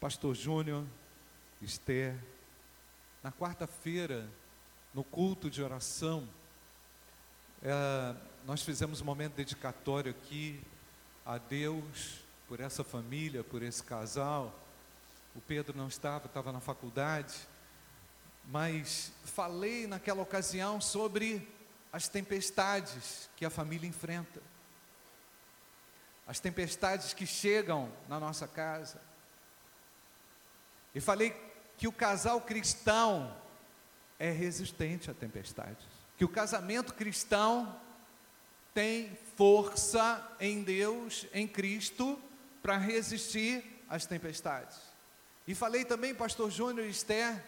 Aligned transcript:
Pastor 0.00 0.32
Júnior, 0.32 0.84
Esther, 1.60 2.16
na 3.20 3.32
quarta-feira, 3.32 4.28
no 4.94 5.02
culto 5.02 5.50
de 5.50 5.60
oração, 5.60 6.28
é, 7.60 8.14
nós 8.46 8.62
fizemos 8.62 9.00
um 9.00 9.04
momento 9.04 9.34
dedicatório 9.34 10.12
aqui 10.12 10.60
a 11.26 11.36
Deus 11.36 12.20
por 12.46 12.60
essa 12.60 12.84
família, 12.84 13.42
por 13.42 13.60
esse 13.60 13.82
casal. 13.82 14.56
O 15.34 15.40
Pedro 15.40 15.76
não 15.76 15.88
estava, 15.88 16.26
estava 16.26 16.52
na 16.52 16.60
faculdade, 16.60 17.34
mas 18.44 19.10
falei 19.24 19.88
naquela 19.88 20.22
ocasião 20.22 20.80
sobre 20.80 21.46
as 21.92 22.06
tempestades 22.06 23.28
que 23.36 23.44
a 23.44 23.50
família 23.50 23.88
enfrenta, 23.88 24.40
as 26.24 26.38
tempestades 26.38 27.12
que 27.12 27.26
chegam 27.26 27.90
na 28.08 28.20
nossa 28.20 28.46
casa. 28.46 29.07
E 30.98 31.00
falei 31.00 31.32
que 31.76 31.86
o 31.86 31.92
casal 31.92 32.40
cristão 32.40 33.32
é 34.18 34.32
resistente 34.32 35.08
a 35.08 35.14
tempestades, 35.14 35.86
que 36.16 36.24
o 36.24 36.28
casamento 36.28 36.92
cristão 36.92 37.80
tem 38.74 39.16
força 39.36 40.20
em 40.40 40.64
Deus, 40.64 41.24
em 41.32 41.46
Cristo, 41.46 42.20
para 42.60 42.76
resistir 42.76 43.64
às 43.88 44.06
tempestades. 44.06 44.76
E 45.46 45.54
falei 45.54 45.84
também, 45.84 46.12
pastor 46.12 46.50
Júnior 46.50 46.84
e 46.84 46.90
Esther, 46.90 47.44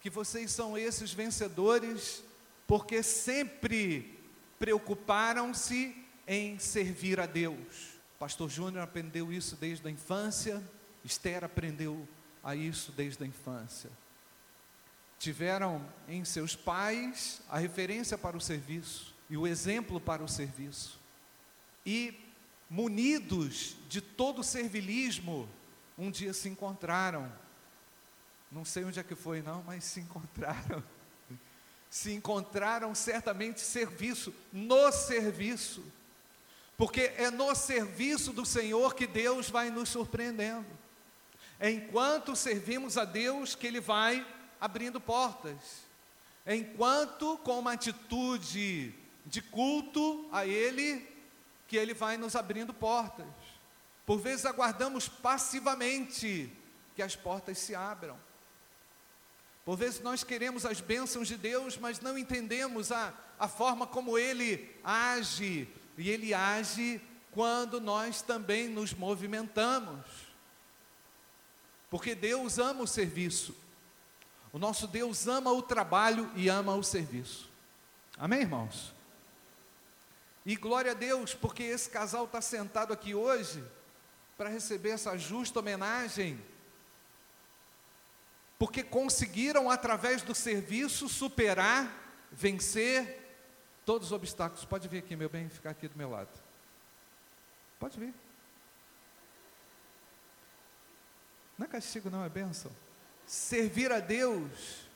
que 0.00 0.08
vocês 0.08 0.52
são 0.52 0.78
esses 0.78 1.12
vencedores, 1.12 2.22
porque 2.64 3.02
sempre 3.02 4.20
preocuparam-se 4.56 5.96
em 6.28 6.60
servir 6.60 7.18
a 7.18 7.26
Deus. 7.26 7.98
Pastor 8.20 8.48
Júnior 8.48 8.84
aprendeu 8.84 9.32
isso 9.32 9.56
desde 9.56 9.84
a 9.88 9.90
infância, 9.90 10.62
Esther 11.04 11.42
aprendeu 11.42 12.06
a 12.44 12.54
isso 12.54 12.92
desde 12.92 13.24
a 13.24 13.26
infância. 13.26 13.90
Tiveram 15.18 15.84
em 16.06 16.24
seus 16.24 16.54
pais 16.54 17.40
a 17.48 17.58
referência 17.58 18.18
para 18.18 18.36
o 18.36 18.40
serviço 18.40 19.14
e 19.30 19.36
o 19.36 19.46
exemplo 19.46 19.98
para 19.98 20.22
o 20.22 20.28
serviço. 20.28 21.00
E 21.86 22.20
munidos 22.68 23.76
de 23.88 24.00
todo 24.00 24.40
o 24.40 24.44
servilismo, 24.44 25.48
um 25.96 26.10
dia 26.10 26.32
se 26.32 26.48
encontraram. 26.48 27.32
Não 28.52 28.64
sei 28.64 28.84
onde 28.84 29.00
é 29.00 29.02
que 29.02 29.14
foi, 29.14 29.42
não, 29.42 29.62
mas 29.62 29.84
se 29.84 30.00
encontraram. 30.00 30.82
Se 31.88 32.12
encontraram 32.12 32.92
certamente 32.92 33.60
serviço, 33.60 34.34
no 34.52 34.90
serviço. 34.90 35.84
Porque 36.76 37.12
é 37.16 37.30
no 37.30 37.54
serviço 37.54 38.32
do 38.32 38.44
Senhor 38.44 38.96
que 38.96 39.06
Deus 39.06 39.48
vai 39.48 39.70
nos 39.70 39.90
surpreendendo. 39.90 40.66
É 41.58 41.70
enquanto 41.70 42.34
servimos 42.34 42.98
a 42.98 43.04
Deus 43.04 43.54
que 43.54 43.66
Ele 43.66 43.80
vai 43.80 44.26
abrindo 44.60 45.00
portas. 45.00 45.84
É 46.46 46.54
enquanto, 46.54 47.38
com 47.38 47.58
uma 47.58 47.72
atitude 47.72 48.94
de 49.24 49.40
culto 49.40 50.28
a 50.30 50.44
Ele, 50.46 51.06
que 51.66 51.76
Ele 51.76 51.94
vai 51.94 52.16
nos 52.16 52.36
abrindo 52.36 52.74
portas. 52.74 53.26
Por 54.04 54.18
vezes 54.18 54.44
aguardamos 54.44 55.08
passivamente 55.08 56.52
que 56.94 57.02
as 57.02 57.16
portas 57.16 57.58
se 57.58 57.74
abram. 57.74 58.18
Por 59.64 59.76
vezes 59.76 60.00
nós 60.00 60.22
queremos 60.22 60.66
as 60.66 60.80
bênçãos 60.80 61.26
de 61.26 61.38
Deus, 61.38 61.78
mas 61.78 62.00
não 62.00 62.18
entendemos 62.18 62.92
a, 62.92 63.14
a 63.38 63.48
forma 63.48 63.86
como 63.86 64.18
Ele 64.18 64.70
age. 64.84 65.66
E 65.96 66.10
Ele 66.10 66.34
age 66.34 67.00
quando 67.30 67.80
nós 67.80 68.20
também 68.20 68.68
nos 68.68 68.92
movimentamos. 68.92 70.04
Porque 71.94 72.12
Deus 72.12 72.58
ama 72.58 72.82
o 72.82 72.88
serviço. 72.88 73.54
O 74.52 74.58
nosso 74.58 74.88
Deus 74.88 75.28
ama 75.28 75.52
o 75.52 75.62
trabalho 75.62 76.28
e 76.34 76.48
ama 76.48 76.74
o 76.74 76.82
serviço. 76.82 77.48
Amém, 78.18 78.40
irmãos? 78.40 78.92
E 80.44 80.56
glória 80.56 80.90
a 80.90 80.94
Deus, 80.94 81.34
porque 81.34 81.62
esse 81.62 81.88
casal 81.88 82.24
está 82.24 82.40
sentado 82.40 82.92
aqui 82.92 83.14
hoje 83.14 83.62
para 84.36 84.50
receber 84.50 84.90
essa 84.90 85.16
justa 85.16 85.60
homenagem, 85.60 86.36
porque 88.58 88.82
conseguiram, 88.82 89.70
através 89.70 90.20
do 90.20 90.34
serviço, 90.34 91.08
superar, 91.08 92.26
vencer 92.32 93.24
todos 93.86 94.08
os 94.08 94.12
obstáculos. 94.12 94.64
Pode 94.64 94.88
vir 94.88 94.98
aqui, 94.98 95.14
meu 95.14 95.28
bem, 95.28 95.48
ficar 95.48 95.70
aqui 95.70 95.86
do 95.86 95.96
meu 95.96 96.10
lado. 96.10 96.42
Pode 97.78 97.96
vir. 98.00 98.12
Não 101.58 101.66
é 101.66 101.68
castigo, 101.68 102.10
não, 102.10 102.24
é 102.24 102.28
bênção. 102.28 102.70
Servir 103.26 103.92
a 103.92 104.00
Deus, 104.00 104.86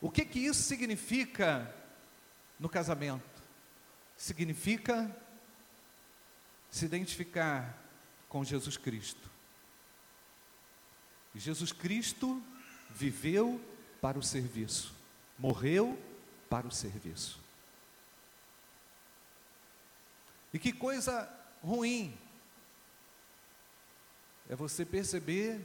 o 0.00 0.10
que 0.10 0.24
que 0.24 0.40
isso 0.40 0.62
significa 0.62 1.74
no 2.58 2.68
casamento? 2.68 3.30
significa 4.20 5.10
se 6.70 6.84
identificar 6.84 7.74
com 8.28 8.44
Jesus 8.44 8.76
Cristo. 8.76 9.30
Jesus 11.34 11.72
Cristo 11.72 12.42
viveu 12.90 13.58
para 13.98 14.18
o 14.18 14.22
serviço, 14.22 14.94
morreu 15.38 15.98
para 16.50 16.66
o 16.66 16.70
serviço. 16.70 17.40
E 20.52 20.58
que 20.58 20.70
coisa 20.70 21.26
ruim 21.62 22.14
é 24.50 24.54
você 24.54 24.84
perceber 24.84 25.64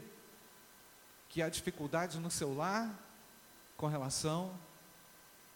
que 1.36 1.42
há 1.42 1.50
dificuldades 1.50 2.16
no 2.16 2.32
seu 2.32 2.56
lar 2.56 2.98
com 3.76 3.88
relação 3.88 4.58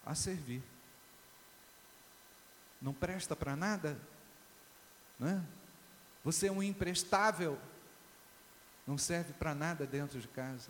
a 0.05 0.13
servir 0.13 0.61
não 2.81 2.93
presta 2.93 3.33
para 3.33 3.55
nada, 3.55 3.97
né? 5.17 5.41
você 6.21 6.47
é 6.47 6.51
um 6.51 6.61
imprestável, 6.61 7.57
não 8.85 8.97
serve 8.97 9.31
para 9.31 9.55
nada 9.55 9.87
dentro 9.87 10.19
de 10.19 10.27
casa. 10.27 10.69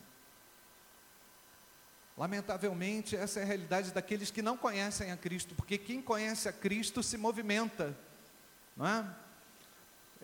Lamentavelmente, 2.15 3.15
essa 3.15 3.39
é 3.39 3.43
a 3.43 3.47
realidade 3.47 3.91
daqueles 3.91 4.29
que 4.29 4.43
não 4.43 4.55
conhecem 4.55 5.11
a 5.11 5.17
Cristo, 5.17 5.55
porque 5.55 5.79
quem 5.79 6.03
conhece 6.03 6.47
a 6.47 6.53
Cristo 6.53 7.01
se 7.01 7.17
movimenta, 7.17 7.97
não 8.77 8.85
é? 8.85 9.15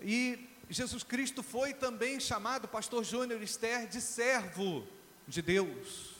E 0.00 0.48
Jesus 0.68 1.04
Cristo 1.04 1.42
foi 1.42 1.72
também 1.72 2.18
chamado, 2.18 2.66
pastor 2.66 3.04
Júnior 3.04 3.40
Esther, 3.40 3.86
de 3.86 4.00
servo 4.00 4.86
de 5.26 5.40
Deus. 5.40 6.16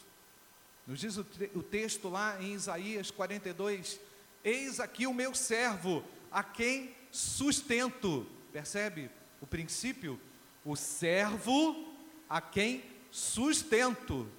Nos 0.86 1.00
diz 1.00 1.16
o, 1.16 1.26
o 1.54 1.62
texto 1.62 2.08
lá 2.08 2.40
em 2.40 2.54
Isaías 2.54 3.10
42, 3.10 3.98
Eis 4.44 4.78
aqui 4.78 5.08
o 5.08 5.14
meu 5.14 5.34
servo, 5.34 6.04
a 6.30 6.44
quem 6.44 6.94
sustento. 7.10 8.24
Percebe 8.52 9.10
o 9.40 9.46
princípio? 9.46 10.20
O 10.64 10.76
servo 10.76 11.94
a 12.28 12.40
quem 12.40 12.84
sustento, 13.10 14.30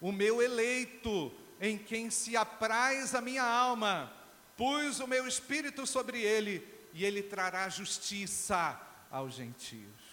o 0.00 0.10
meu 0.10 0.40
eleito, 0.40 1.32
em 1.60 1.76
quem 1.76 2.08
se 2.08 2.34
apraz 2.34 3.14
a 3.14 3.20
minha 3.20 3.44
alma. 3.44 4.10
Pus 4.56 5.00
o 5.00 5.06
meu 5.06 5.26
espírito 5.26 5.86
sobre 5.86 6.22
ele, 6.22 6.66
e 6.94 7.04
ele 7.04 7.22
trará 7.22 7.68
justiça 7.68 8.80
aos 9.10 9.34
gentios. 9.34 10.10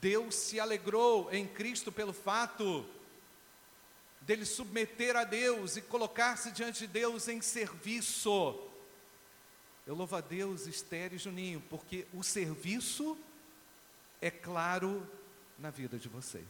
Deus 0.00 0.34
se 0.34 0.58
alegrou 0.58 1.32
em 1.32 1.46
Cristo 1.46 1.90
pelo 1.92 2.12
fato 2.12 2.84
dele 4.20 4.44
submeter 4.44 5.16
a 5.16 5.24
Deus 5.24 5.76
e 5.76 5.82
colocar-se 5.82 6.50
diante 6.50 6.80
de 6.80 6.86
Deus 6.86 7.28
em 7.28 7.40
serviço. 7.40 8.70
Eu 9.86 9.94
louvo 9.94 10.16
a 10.16 10.20
Deus, 10.20 10.66
Esther 10.66 11.12
e 11.12 11.18
Juninho, 11.18 11.62
porque 11.68 12.06
o 12.12 12.22
serviço 12.22 13.18
é 14.20 14.30
claro 14.30 15.06
na 15.58 15.70
vida 15.70 15.98
de 15.98 16.08
vocês. 16.08 16.46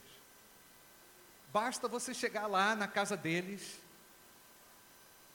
Basta 1.52 1.88
você 1.88 2.14
chegar 2.14 2.46
lá 2.46 2.74
na 2.74 2.88
casa 2.88 3.16
deles 3.16 3.78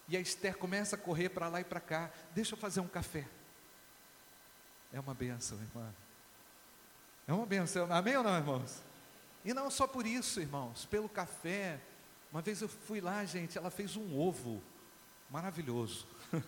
e 0.08 0.18
a 0.18 0.20
Esther 0.20 0.58
começa 0.58 0.96
a 0.96 1.00
correr 1.00 1.30
para 1.30 1.48
lá 1.48 1.62
e 1.62 1.66
para 1.66 1.80
cá. 1.80 2.12
Deixa 2.34 2.56
eu 2.56 2.58
fazer 2.60 2.80
um 2.80 2.88
café. 2.88 3.28
É 4.92 5.00
uma 5.00 5.14
benção, 5.14 5.58
irmã. 5.60 5.94
É 7.28 7.34
uma 7.34 7.46
benção. 7.46 7.92
Amém 7.92 8.18
ou 8.18 8.24
não, 8.24 8.36
irmãos? 8.36 8.82
E 9.46 9.54
não 9.54 9.70
só 9.70 9.88
por 9.88 10.06
isso, 10.06 10.40
irmãos, 10.40 10.86
pelo 10.86 11.08
café, 11.08 11.80
uma 12.32 12.42
vez 12.42 12.62
eu 12.62 12.68
fui 12.68 13.00
lá, 13.00 13.24
gente, 13.26 13.58
ela 13.58 13.70
fez 13.70 13.96
um 13.96 14.20
ovo 14.20 14.62
maravilhoso. 15.30 16.08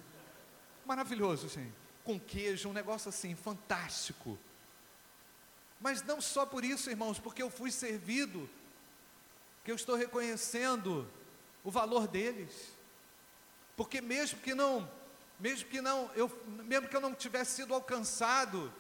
maravilhoso, 0.86 1.48
gente. 1.50 1.74
Com 2.04 2.20
queijo, 2.20 2.70
um 2.70 2.74
negócio 2.74 3.10
assim, 3.10 3.36
fantástico. 3.36 4.38
Mas 5.80 6.04
não 6.04 6.20
só 6.20 6.46
por 6.46 6.64
isso, 6.64 6.90
irmãos, 6.90 7.20
porque 7.20 7.42
eu 7.42 7.50
fui 7.50 7.72
servido, 7.72 8.50
que 9.64 9.72
eu 9.72 9.76
estou 9.76 9.96
reconhecendo 9.96 11.08
o 11.64 11.72
valor 11.72 12.08
deles. 12.08 12.74
Porque 13.76 14.02
mesmo 14.02 14.40
que 14.40 14.54
não, 14.54 14.90
mesmo 15.42 15.68
que 15.68 15.82
não, 15.82 16.12
eu, 16.14 16.32
mesmo 16.46 16.88
que 16.88 16.96
eu 16.96 17.02
não 17.02 17.16
tivesse 17.16 17.56
sido 17.56 17.74
alcançado 17.74 18.72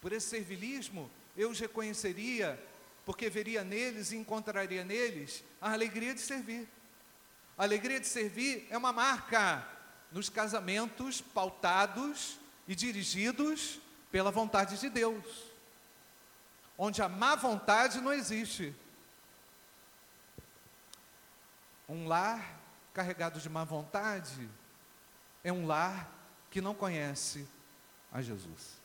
por 0.00 0.12
esse 0.12 0.28
servilismo, 0.28 1.10
eu 1.36 1.50
os 1.50 1.58
reconheceria 1.58 2.58
porque 3.04 3.28
veria 3.28 3.64
neles 3.64 4.12
e 4.12 4.16
encontraria 4.16 4.84
neles 4.84 5.42
a 5.60 5.72
alegria 5.72 6.14
de 6.14 6.20
servir. 6.20 6.68
A 7.58 7.64
alegria 7.64 7.98
de 7.98 8.06
servir 8.06 8.66
é 8.70 8.78
uma 8.78 8.92
marca 8.92 9.66
nos 10.12 10.28
casamentos 10.28 11.20
pautados 11.20 12.38
e 12.68 12.74
dirigidos 12.74 13.80
pela 14.12 14.30
vontade 14.30 14.78
de 14.78 14.88
Deus, 14.88 15.50
onde 16.78 17.02
a 17.02 17.08
má 17.08 17.34
vontade 17.34 18.00
não 18.00 18.12
existe. 18.12 18.72
Um 21.88 22.06
lar 22.06 22.60
carregado 22.94 23.40
de 23.40 23.48
má 23.48 23.64
vontade 23.64 24.48
é 25.46 25.52
um 25.52 25.64
lar 25.64 26.12
que 26.50 26.60
não 26.60 26.74
conhece 26.74 27.46
a 28.10 28.20
Jesus. 28.20 28.76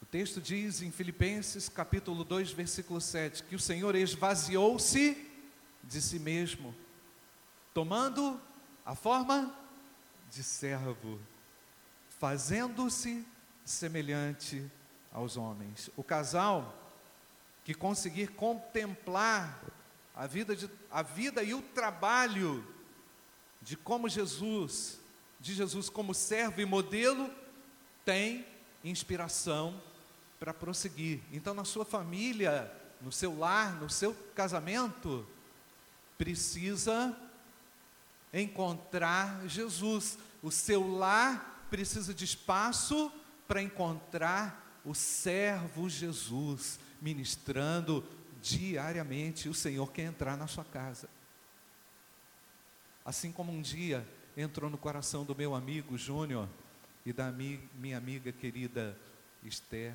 O 0.00 0.06
texto 0.06 0.40
diz 0.40 0.80
em 0.80 0.92
Filipenses 0.92 1.68
capítulo 1.68 2.22
2, 2.22 2.52
versículo 2.52 3.00
7, 3.00 3.42
que 3.42 3.56
o 3.56 3.58
Senhor 3.58 3.96
esvaziou-se 3.96 5.28
de 5.82 6.00
si 6.00 6.20
mesmo, 6.20 6.72
tomando 7.74 8.40
a 8.86 8.94
forma 8.94 9.52
de 10.30 10.44
servo, 10.44 11.20
fazendo-se 12.20 13.26
semelhante 13.64 14.70
aos 15.12 15.36
homens. 15.36 15.90
O 15.96 16.04
casal 16.04 16.76
que 17.64 17.74
conseguir 17.74 18.28
contemplar 18.28 19.60
a 20.20 20.26
vida, 20.26 20.54
de, 20.54 20.68
a 20.90 21.00
vida 21.00 21.42
e 21.42 21.54
o 21.54 21.62
trabalho 21.62 22.62
de 23.62 23.74
como 23.74 24.06
Jesus, 24.06 25.00
de 25.40 25.54
Jesus 25.54 25.88
como 25.88 26.12
servo 26.12 26.60
e 26.60 26.66
modelo, 26.66 27.30
tem 28.04 28.44
inspiração 28.84 29.80
para 30.38 30.52
prosseguir. 30.52 31.22
Então, 31.32 31.54
na 31.54 31.64
sua 31.64 31.86
família, 31.86 32.70
no 33.00 33.10
seu 33.10 33.38
lar, 33.38 33.80
no 33.80 33.88
seu 33.88 34.14
casamento, 34.34 35.26
precisa 36.18 37.16
encontrar 38.30 39.48
Jesus. 39.48 40.18
O 40.42 40.50
seu 40.50 40.86
lar 40.86 41.66
precisa 41.70 42.12
de 42.12 42.26
espaço 42.26 43.10
para 43.48 43.62
encontrar 43.62 44.80
o 44.84 44.94
servo 44.94 45.88
Jesus, 45.88 46.78
ministrando 47.00 48.06
diariamente. 48.42 49.48
O 49.48 49.54
Senhor 49.54 49.90
quer 49.92 50.02
entrar 50.02 50.36
na 50.36 50.46
sua 50.46 50.64
casa. 50.64 51.08
Assim 53.04 53.32
como 53.32 53.52
um 53.52 53.60
dia 53.60 54.06
entrou 54.36 54.70
no 54.70 54.78
coração 54.78 55.24
do 55.24 55.34
meu 55.34 55.54
amigo 55.54 55.96
Júnior 55.98 56.48
e 57.04 57.12
da 57.12 57.32
minha 57.32 57.96
amiga 57.96 58.32
querida 58.32 58.96
Esther. 59.42 59.94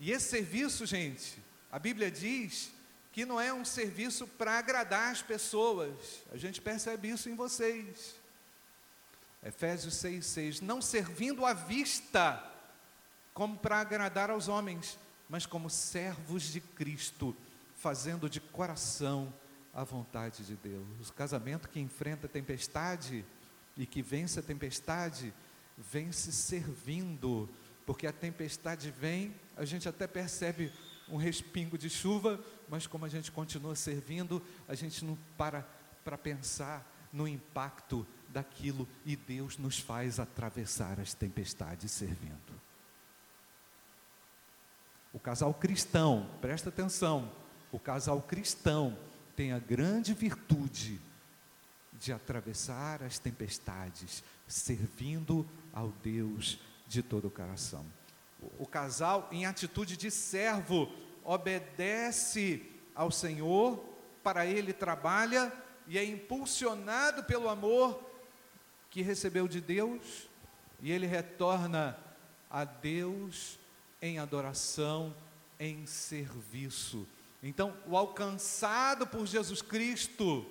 E 0.00 0.12
esse 0.12 0.28
serviço, 0.28 0.86
gente, 0.86 1.38
a 1.70 1.78
Bíblia 1.78 2.10
diz 2.10 2.72
que 3.12 3.24
não 3.24 3.40
é 3.40 3.52
um 3.52 3.64
serviço 3.64 4.26
para 4.26 4.58
agradar 4.58 5.10
as 5.10 5.22
pessoas. 5.22 6.24
A 6.32 6.36
gente 6.36 6.60
percebe 6.60 7.08
isso 7.08 7.28
em 7.28 7.34
vocês. 7.34 8.14
Efésios 9.42 9.94
6,6. 9.94 10.60
Não 10.60 10.80
servindo 10.80 11.44
à 11.44 11.52
vista, 11.52 12.42
como 13.34 13.56
para 13.58 13.80
agradar 13.80 14.30
aos 14.30 14.48
homens, 14.48 14.98
mas 15.28 15.46
como 15.46 15.68
servos 15.68 16.44
de 16.44 16.60
Cristo, 16.60 17.36
fazendo 17.78 18.28
de 18.28 18.40
coração 18.40 19.32
a 19.72 19.82
vontade 19.84 20.44
de 20.44 20.56
Deus. 20.56 21.08
O 21.08 21.12
casamento 21.12 21.68
que 21.68 21.80
enfrenta 21.80 22.28
tempestade 22.28 23.24
e 23.76 23.86
que 23.86 24.02
vence 24.02 24.38
a 24.38 24.42
tempestade, 24.42 25.32
vence 25.76 26.32
servindo, 26.32 27.48
porque 27.86 28.06
a 28.06 28.12
tempestade 28.12 28.90
vem, 28.90 29.34
a 29.56 29.64
gente 29.64 29.88
até 29.88 30.06
percebe 30.06 30.72
um 31.08 31.16
respingo 31.16 31.78
de 31.78 31.88
chuva, 31.88 32.38
mas 32.68 32.86
como 32.86 33.04
a 33.04 33.08
gente 33.08 33.32
continua 33.32 33.74
servindo, 33.74 34.42
a 34.68 34.74
gente 34.74 35.04
não 35.04 35.16
para 35.36 35.66
para 36.04 36.16
pensar 36.16 36.90
no 37.12 37.28
impacto 37.28 38.06
daquilo 38.30 38.88
e 39.04 39.14
Deus 39.14 39.58
nos 39.58 39.78
faz 39.78 40.18
atravessar 40.18 40.98
as 40.98 41.12
tempestades 41.12 41.92
servindo. 41.92 42.58
O 45.12 45.18
casal 45.18 45.52
cristão, 45.52 46.30
presta 46.40 46.70
atenção, 46.70 47.30
o 47.70 47.78
casal 47.78 48.20
cristão 48.22 48.96
tem 49.36 49.52
a 49.52 49.58
grande 49.58 50.14
virtude 50.14 51.00
de 51.92 52.12
atravessar 52.12 53.02
as 53.02 53.18
tempestades, 53.18 54.22
servindo 54.46 55.46
ao 55.72 55.88
Deus 56.02 56.58
de 56.86 57.02
todo 57.02 57.28
o 57.28 57.30
coração. 57.30 57.84
O, 58.58 58.66
casal, 58.66 59.28
em 59.32 59.46
atitude 59.46 59.96
de 59.96 60.10
servo, 60.10 60.90
obedece 61.24 62.64
ao 62.94 63.10
Senhor, 63.10 63.84
para 64.22 64.46
ele 64.46 64.72
trabalha 64.72 65.52
e 65.86 65.98
é 65.98 66.04
impulsionado 66.04 67.24
pelo 67.24 67.48
amor 67.48 68.00
que 68.90 69.02
recebeu 69.02 69.48
de 69.48 69.60
Deus, 69.60 70.28
e 70.80 70.92
ele 70.92 71.06
retorna 71.06 71.98
a 72.50 72.64
Deus 72.64 73.58
em 74.00 74.18
adoração, 74.18 75.14
em 75.58 75.84
serviço. 75.86 77.06
Então, 77.42 77.76
o 77.86 77.96
alcançado 77.96 79.06
por 79.06 79.26
Jesus 79.26 79.62
Cristo 79.62 80.44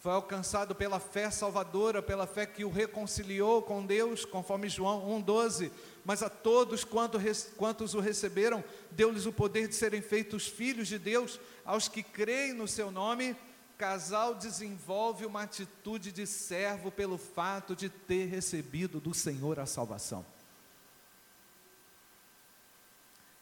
foi 0.00 0.12
alcançado 0.12 0.74
pela 0.74 1.00
fé 1.00 1.28
salvadora, 1.28 2.00
pela 2.00 2.26
fé 2.26 2.46
que 2.46 2.64
o 2.64 2.70
reconciliou 2.70 3.62
com 3.62 3.84
Deus, 3.84 4.24
conforme 4.24 4.68
João 4.68 5.08
1,12. 5.22 5.72
Mas 6.04 6.22
a 6.22 6.30
todos 6.30 6.84
quantos 6.84 7.94
o 7.94 8.00
receberam, 8.00 8.62
deu-lhes 8.92 9.26
o 9.26 9.32
poder 9.32 9.66
de 9.66 9.74
serem 9.74 10.00
feitos 10.00 10.46
filhos 10.46 10.86
de 10.86 10.98
Deus, 10.98 11.40
aos 11.64 11.88
que 11.88 12.02
creem 12.02 12.52
no 12.52 12.68
seu 12.68 12.92
nome. 12.92 13.36
Casal 13.76 14.36
desenvolve 14.36 15.26
uma 15.26 15.42
atitude 15.42 16.12
de 16.12 16.26
servo 16.26 16.90
pelo 16.92 17.18
fato 17.18 17.74
de 17.74 17.88
ter 17.88 18.26
recebido 18.26 19.00
do 19.00 19.12
Senhor 19.12 19.58
a 19.58 19.66
salvação. 19.66 20.24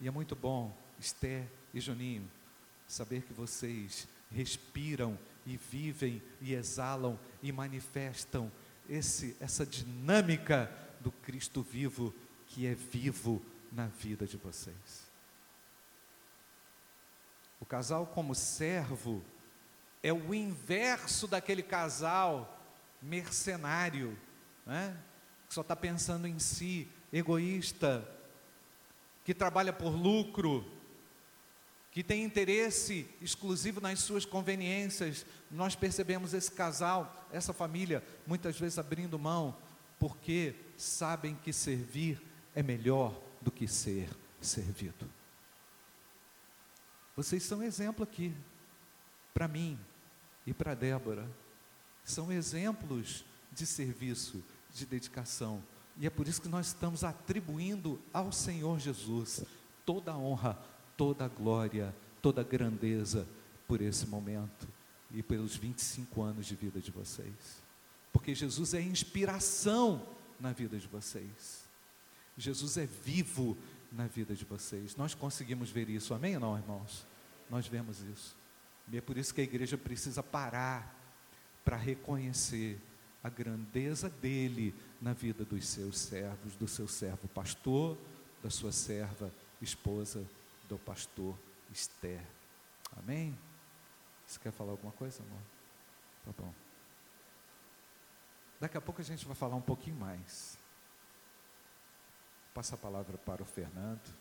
E 0.01 0.09
é 0.09 0.11
muito 0.11 0.35
bom, 0.35 0.75
Esther 0.99 1.47
e 1.73 1.81
Juninho, 1.81 2.31
saber 2.87 3.23
que 3.23 3.33
vocês 3.33 4.07
respiram 4.31 5.19
e 5.45 5.57
vivem 5.57 6.23
e 6.41 6.55
exalam 6.55 7.19
e 7.43 7.53
manifestam 7.53 8.51
esse, 8.89 9.37
essa 9.41 9.65
dinâmica 9.65 10.71
do 11.01 11.11
Cristo 11.11 11.63
vivo 11.63 12.15
que 12.47 12.67
é 12.67 12.75
vivo 12.75 13.43
na 13.73 13.87
vida 13.87 14.27
de 14.27 14.37
vocês. 14.37 15.07
O 17.61 17.65
casal 17.65 18.07
como 18.07 18.35
servo 18.35 19.25
é 20.03 20.13
o 20.13 20.35
inverso 20.35 21.27
daquele 21.27 21.63
casal 21.63 22.61
mercenário, 23.01 24.17
né? 24.65 24.97
que 25.49 25.55
só 25.55 25.61
está 25.61 25.75
pensando 25.75 26.27
em 26.27 26.39
si, 26.39 26.89
egoísta, 27.13 28.07
que 29.25 29.35
trabalha 29.35 29.73
por 29.73 29.91
lucro, 29.91 30.65
que 31.97 32.05
tem 32.05 32.25
interesse 32.25 33.09
exclusivo 33.23 33.81
nas 33.81 34.01
suas 34.01 34.27
conveniências. 34.27 35.25
Nós 35.51 35.75
percebemos 35.75 36.35
esse 36.35 36.53
casal, 36.53 37.27
essa 37.33 37.55
família, 37.55 38.05
muitas 38.27 38.61
vezes 38.61 38.79
abrindo 38.79 39.19
mão, 39.19 39.57
porque 39.99 40.55
sabem 40.77 41.35
que 41.37 41.55
servir 41.55 42.21
é 42.55 42.63
melhor 42.63 43.19
do 43.41 43.51
que 43.51 43.67
ser 43.67 44.11
servido. 44.43 45.11
Vocês 47.17 47.43
são 47.45 47.63
exemplo 47.63 48.05
aqui, 48.05 48.31
para 49.33 49.49
mim 49.49 49.81
e 50.47 50.53
para 50.53 50.75
Débora. 50.75 51.27
São 52.05 52.31
exemplos 52.31 53.25
de 53.51 53.65
serviço, 53.65 54.45
de 54.71 54.85
dedicação. 54.85 55.65
E 55.97 56.07
é 56.07 56.11
por 56.11 56.29
isso 56.29 56.43
que 56.43 56.49
nós 56.49 56.67
estamos 56.67 57.03
atribuindo 57.03 57.99
ao 58.13 58.33
Senhor 58.33 58.79
Jesus 58.79 59.47
toda 59.87 60.13
a 60.13 60.19
honra, 60.19 60.59
toda 60.97 61.25
a 61.25 61.29
glória, 61.29 61.95
toda 62.23 62.41
a 62.41 62.45
grandeza 62.45 63.27
por 63.67 63.81
esse 63.81 64.07
momento 64.07 64.69
e 65.11 65.23
pelos 65.23 65.57
25 65.57 66.23
anos 66.23 66.47
de 66.47 66.55
vida 66.55 66.81
de 66.81 66.91
vocês. 66.91 67.63
Porque 68.13 68.35
Jesus 68.35 68.75
é 68.75 68.81
inspiração 68.81 70.07
na 70.41 70.53
vida 70.53 70.79
de 70.79 70.87
vocês. 70.87 71.65
Jesus 72.37 72.77
é 72.77 72.87
vivo 72.87 73.57
na 73.93 74.07
vida 74.07 74.35
de 74.35 74.45
vocês. 74.45 74.97
Nós 74.97 75.15
conseguimos 75.15 75.71
ver 75.71 75.89
isso, 75.89 76.15
amém 76.15 76.35
ou 76.35 76.41
não, 76.41 76.57
irmãos? 76.57 77.07
Nós 77.51 77.67
vemos 77.67 78.01
isso. 78.01 78.37
E 78.91 78.97
é 78.97 79.01
por 79.01 79.17
isso 79.17 79.35
que 79.35 79.41
a 79.41 79.45
igreja 79.45 79.77
precisa 79.77 80.23
parar 80.23 80.95
para 81.65 81.77
reconhecer 81.77 82.81
a 83.23 83.29
grandeza 83.29 84.09
dele 84.09 84.75
na 85.01 85.13
vida 85.13 85.45
dos 85.45 85.67
seus 85.67 85.99
servos, 85.99 86.55
do 86.55 86.69
seu 86.69 86.87
servo 86.87 87.27
pastor, 87.29 87.99
da 88.43 88.51
sua 88.51 88.71
serva 88.71 89.33
esposa 89.61 90.25
do 90.69 90.79
pastor 90.79 91.39
Esther. 91.71 92.25
Amém? 92.97 93.39
Você 94.27 94.39
quer 94.39 94.53
falar 94.53 94.73
alguma 94.73 94.93
coisa, 94.93 95.23
amor? 95.23 95.43
Tá 96.25 96.33
bom. 96.37 96.53
Daqui 98.59 98.77
a 98.77 98.81
pouco 98.81 99.01
a 99.01 99.05
gente 99.05 99.25
vai 99.27 99.37
falar 99.37 99.55
um 99.55 99.61
pouquinho 99.61 99.97
mais. 99.97 100.59
Passa 102.55 102.75
a 102.75 102.79
palavra 102.79 103.19
para 103.19 103.43
o 103.43 103.47
Fernando. 103.47 104.15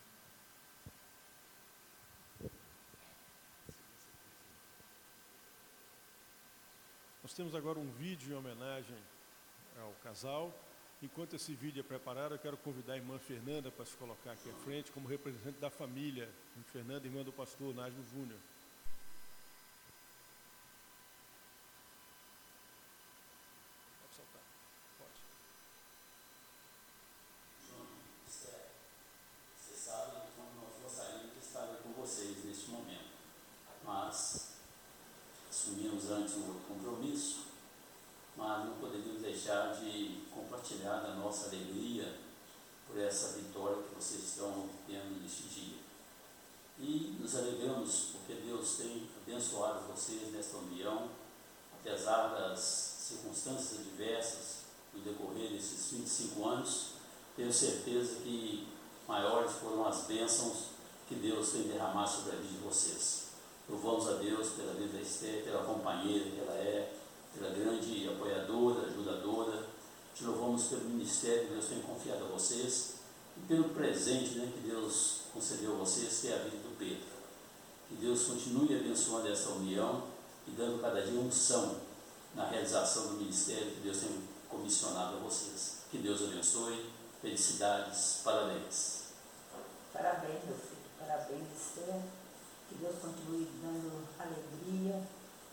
Nós 7.23 7.33
temos 7.33 7.55
agora 7.55 7.79
um 7.79 7.89
vídeo 7.93 8.33
em 8.33 8.37
homenagem 8.37 8.97
ao 9.81 9.91
casal. 10.03 10.53
Enquanto 11.01 11.35
esse 11.35 11.53
vídeo 11.53 11.81
é 11.81 11.83
preparado, 11.83 12.35
eu 12.35 12.39
quero 12.39 12.57
convidar 12.57 12.93
a 12.93 12.97
irmã 12.97 13.19
Fernanda 13.19 13.69
para 13.69 13.85
se 13.85 13.95
colocar 13.97 14.31
aqui 14.31 14.49
à 14.49 14.53
frente 14.63 14.91
como 14.91 15.07
representante 15.07 15.59
da 15.59 15.69
família. 15.69 16.29
Fernanda, 16.71 17.05
irmã 17.05 17.21
do 17.23 17.33
pastor 17.33 17.75
Nájimo 17.75 18.03
Júnior. 18.05 18.39
Pode 24.01 24.15
soltar. 24.15 24.41
Pode. 24.97 25.11
Você 29.57 29.75
sabe 29.75 30.11
como 30.35 30.61
nós 30.61 30.81
gostaríamos 30.81 31.33
de 31.33 31.39
estar 31.39 31.67
com 31.83 31.91
vocês 31.93 32.43
neste 32.45 32.69
momento, 32.69 33.11
mas 33.83 34.55
assumimos 35.49 36.09
antes 36.09 36.35
um 36.35 36.47
outro 36.47 36.63
compromisso, 36.67 37.47
mas 38.35 38.65
não 38.65 38.77
poderíamos 38.79 39.21
deixar 39.21 39.73
de 39.75 40.25
compartilhar 40.33 40.99
da 40.99 41.15
nossa 41.15 41.47
alegria 41.47 42.17
por 42.87 42.99
essa 42.99 43.37
vitória 43.37 43.83
que 43.83 43.95
vocês 43.95 44.23
estão 44.23 44.69
tendo 44.85 45.21
neste 45.21 45.43
dia. 45.43 45.77
E 46.77 47.17
nos 47.19 47.35
alegramos 47.35 48.09
porque 48.11 48.33
Deus 48.41 48.75
tem 48.77 49.09
abençoado 49.21 49.87
vocês 49.87 50.33
nesta 50.33 50.57
união, 50.57 51.09
apesar 51.79 52.27
das 52.27 52.59
circunstâncias 52.59 53.79
adversas 53.79 54.65
no 54.93 55.01
decorrer 55.01 55.51
desses 55.51 55.91
25 55.91 56.45
anos. 56.47 56.95
Tenho 57.35 57.51
certeza 57.51 58.15
que 58.23 58.67
maiores 59.07 59.51
foram 59.53 59.85
as 59.85 60.03
bênçãos 60.03 60.75
que 61.07 61.15
Deus 61.15 61.49
tem 61.49 61.63
derramado 61.63 62.09
sobre 62.09 62.31
a 62.31 62.35
vida 62.35 62.47
de 62.47 62.65
vocês. 62.65 63.25
Louvamos 63.69 64.07
a 64.07 64.13
Deus 64.13 64.49
pela 64.49 64.73
vida 64.73 64.93
da 64.93 65.01
Esther, 65.01 65.43
pela 65.43 65.63
companheira 65.63 66.29
que 66.29 66.39
ela 66.39 66.53
é, 66.53 66.93
pela 67.33 67.49
grande 67.49 68.07
apoiadora, 68.07 68.87
ajudadora. 68.87 69.67
Te 70.15 70.23
louvamos 70.23 70.63
pelo 70.65 70.85
ministério 70.85 71.47
que 71.47 71.53
Deus 71.53 71.65
tem 71.65 71.81
confiado 71.81 72.23
a 72.23 72.27
vocês 72.27 72.95
e 73.37 73.41
pelo 73.47 73.65
presente 73.69 74.35
né, 74.35 74.51
que 74.53 74.69
Deus 74.69 75.21
concedeu 75.33 75.73
a 75.73 75.79
vocês, 75.79 76.21
que 76.21 76.27
é 76.29 76.35
a 76.35 76.43
vida 76.43 76.57
do 76.57 76.77
Pedro. 76.77 77.15
Que 77.89 77.95
Deus 77.95 78.23
continue 78.23 78.79
abençoando 78.79 79.27
essa 79.27 79.49
união 79.49 80.03
e 80.47 80.51
dando 80.51 80.81
cada 80.81 81.01
dia 81.01 81.19
unção 81.19 81.75
na 82.33 82.47
realização 82.47 83.07
do 83.07 83.13
ministério 83.15 83.71
que 83.71 83.81
Deus 83.81 83.97
tem 83.97 84.09
comissionado 84.49 85.17
a 85.17 85.19
vocês. 85.19 85.79
Que 85.91 85.97
Deus 85.97 86.21
abençoe. 86.23 86.94
Felicidades, 87.25 88.21
parabéns. 88.23 89.05
Parabéns, 89.91 90.45
meu 90.45 90.55
filho. 90.55 90.85
Parabéns, 90.99 91.47
Esther. 91.57 91.99
Que 92.69 92.75
Deus 92.75 92.99
continue 93.01 93.49
dando 93.63 94.07
alegria, 94.19 95.01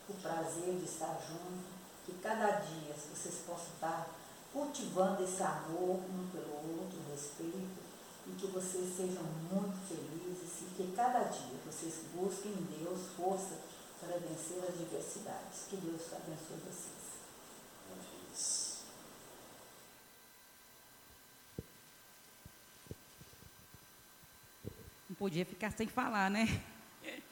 o 0.06 0.12
prazer 0.12 0.76
de 0.76 0.84
estar 0.84 1.18
junto. 1.26 1.64
Que 2.04 2.12
cada 2.20 2.60
dia 2.60 2.94
vocês 2.94 3.36
possam 3.46 3.72
estar 3.72 4.06
cultivando 4.52 5.24
esse 5.24 5.42
amor 5.42 5.96
um 5.96 6.28
pelo 6.30 6.56
outro, 6.78 7.00
respeito, 7.10 7.80
e 8.26 8.32
que 8.32 8.48
vocês 8.48 8.94
sejam 8.94 9.22
muito 9.50 9.88
felizes 9.88 10.60
e 10.60 10.74
que 10.76 10.92
cada 10.94 11.20
dia 11.20 11.56
vocês 11.64 12.04
busquem 12.14 12.52
em 12.52 12.84
Deus 12.84 13.00
força 13.16 13.56
para 13.98 14.18
vencer 14.18 14.62
as 14.68 14.76
diversidades. 14.76 15.64
Que 15.70 15.76
Deus 15.78 16.02
abençoe 16.12 16.60
vocês. 16.68 17.16
Parabéns. 17.88 18.72
Não 25.11 25.11
podia 25.22 25.46
ficar 25.46 25.70
sem 25.70 25.86
falar, 25.86 26.28
né? 26.28 26.48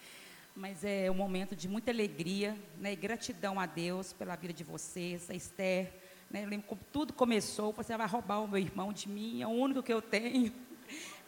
Mas 0.55 0.85
é 0.85 1.11
um 1.11 1.15
momento 1.15 1.57
de 1.57 1.67
muita 1.67 1.91
alegria 1.91 2.57
né? 2.79 2.93
e 2.93 2.95
gratidão 2.95 3.59
a 3.59 3.67
Deus 3.67 4.13
pela 4.13 4.37
vida 4.37 4.53
de 4.53 4.63
vocês, 4.63 5.29
a 5.29 5.35
Esther. 5.35 5.93
Né? 6.31 6.45
Eu 6.45 6.49
lembro 6.49 6.69
como 6.69 6.81
tudo 6.93 7.13
começou, 7.13 7.73
você 7.73 7.97
vai 7.97 8.07
roubar 8.07 8.45
o 8.45 8.47
meu 8.47 8.59
irmão 8.59 8.93
de 8.93 9.09
mim, 9.09 9.43
é 9.43 9.47
o 9.49 9.51
único 9.51 9.83
que 9.83 9.93
eu 9.93 10.01
tenho. 10.01 10.53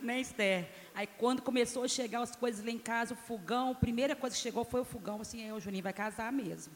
Né, 0.01 0.21
Esther? 0.21 0.69
Aí 0.93 1.07
quando 1.07 1.43
começou 1.43 1.85
a 1.85 1.89
chegar 1.89 2.23
as 2.23 2.35
coisas 2.35 2.65
lá 2.65 2.73
em 2.73 2.79
casa, 2.79 3.15
o 3.15 3.17
fogão, 3.17 3.71
a 3.71 3.75
primeira 3.75 4.17
coisa 4.17 4.35
que 4.35 4.43
chegou 4.43 4.65
foi 4.65 4.81
o 4.81 4.85
fogão, 4.85 5.21
assim, 5.21 5.47
é, 5.47 5.55
o 5.55 5.61
Juninho 5.61 5.85
vai 5.85 5.93
casar 5.93 6.33
mesmo. 6.33 6.75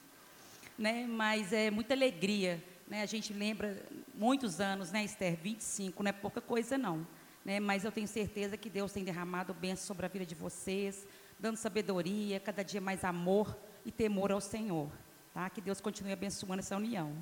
Né? 0.78 1.06
Mas 1.08 1.52
é 1.52 1.68
muita 1.68 1.94
alegria, 1.94 2.62
né? 2.86 3.02
A 3.02 3.06
gente 3.06 3.32
lembra 3.32 3.84
muitos 4.14 4.60
anos, 4.60 4.92
né, 4.92 5.02
Esther? 5.04 5.36
25, 5.36 6.00
não 6.04 6.08
é 6.10 6.12
pouca 6.12 6.40
coisa 6.40 6.78
não, 6.78 7.04
né? 7.46 7.60
Mas 7.60 7.84
eu 7.84 7.92
tenho 7.92 8.08
certeza 8.08 8.56
que 8.56 8.68
Deus 8.68 8.92
tem 8.92 9.04
derramado 9.04 9.54
bênção 9.54 9.86
sobre 9.86 10.04
a 10.04 10.08
vida 10.08 10.26
de 10.26 10.34
vocês, 10.34 11.06
dando 11.38 11.56
sabedoria, 11.56 12.40
cada 12.40 12.64
dia 12.64 12.80
mais 12.80 13.04
amor 13.04 13.56
e 13.84 13.92
temor 13.92 14.32
ao 14.32 14.40
Senhor, 14.40 14.90
tá? 15.32 15.48
Que 15.48 15.60
Deus 15.60 15.80
continue 15.80 16.12
abençoando 16.12 16.58
essa 16.58 16.76
união. 16.76 17.12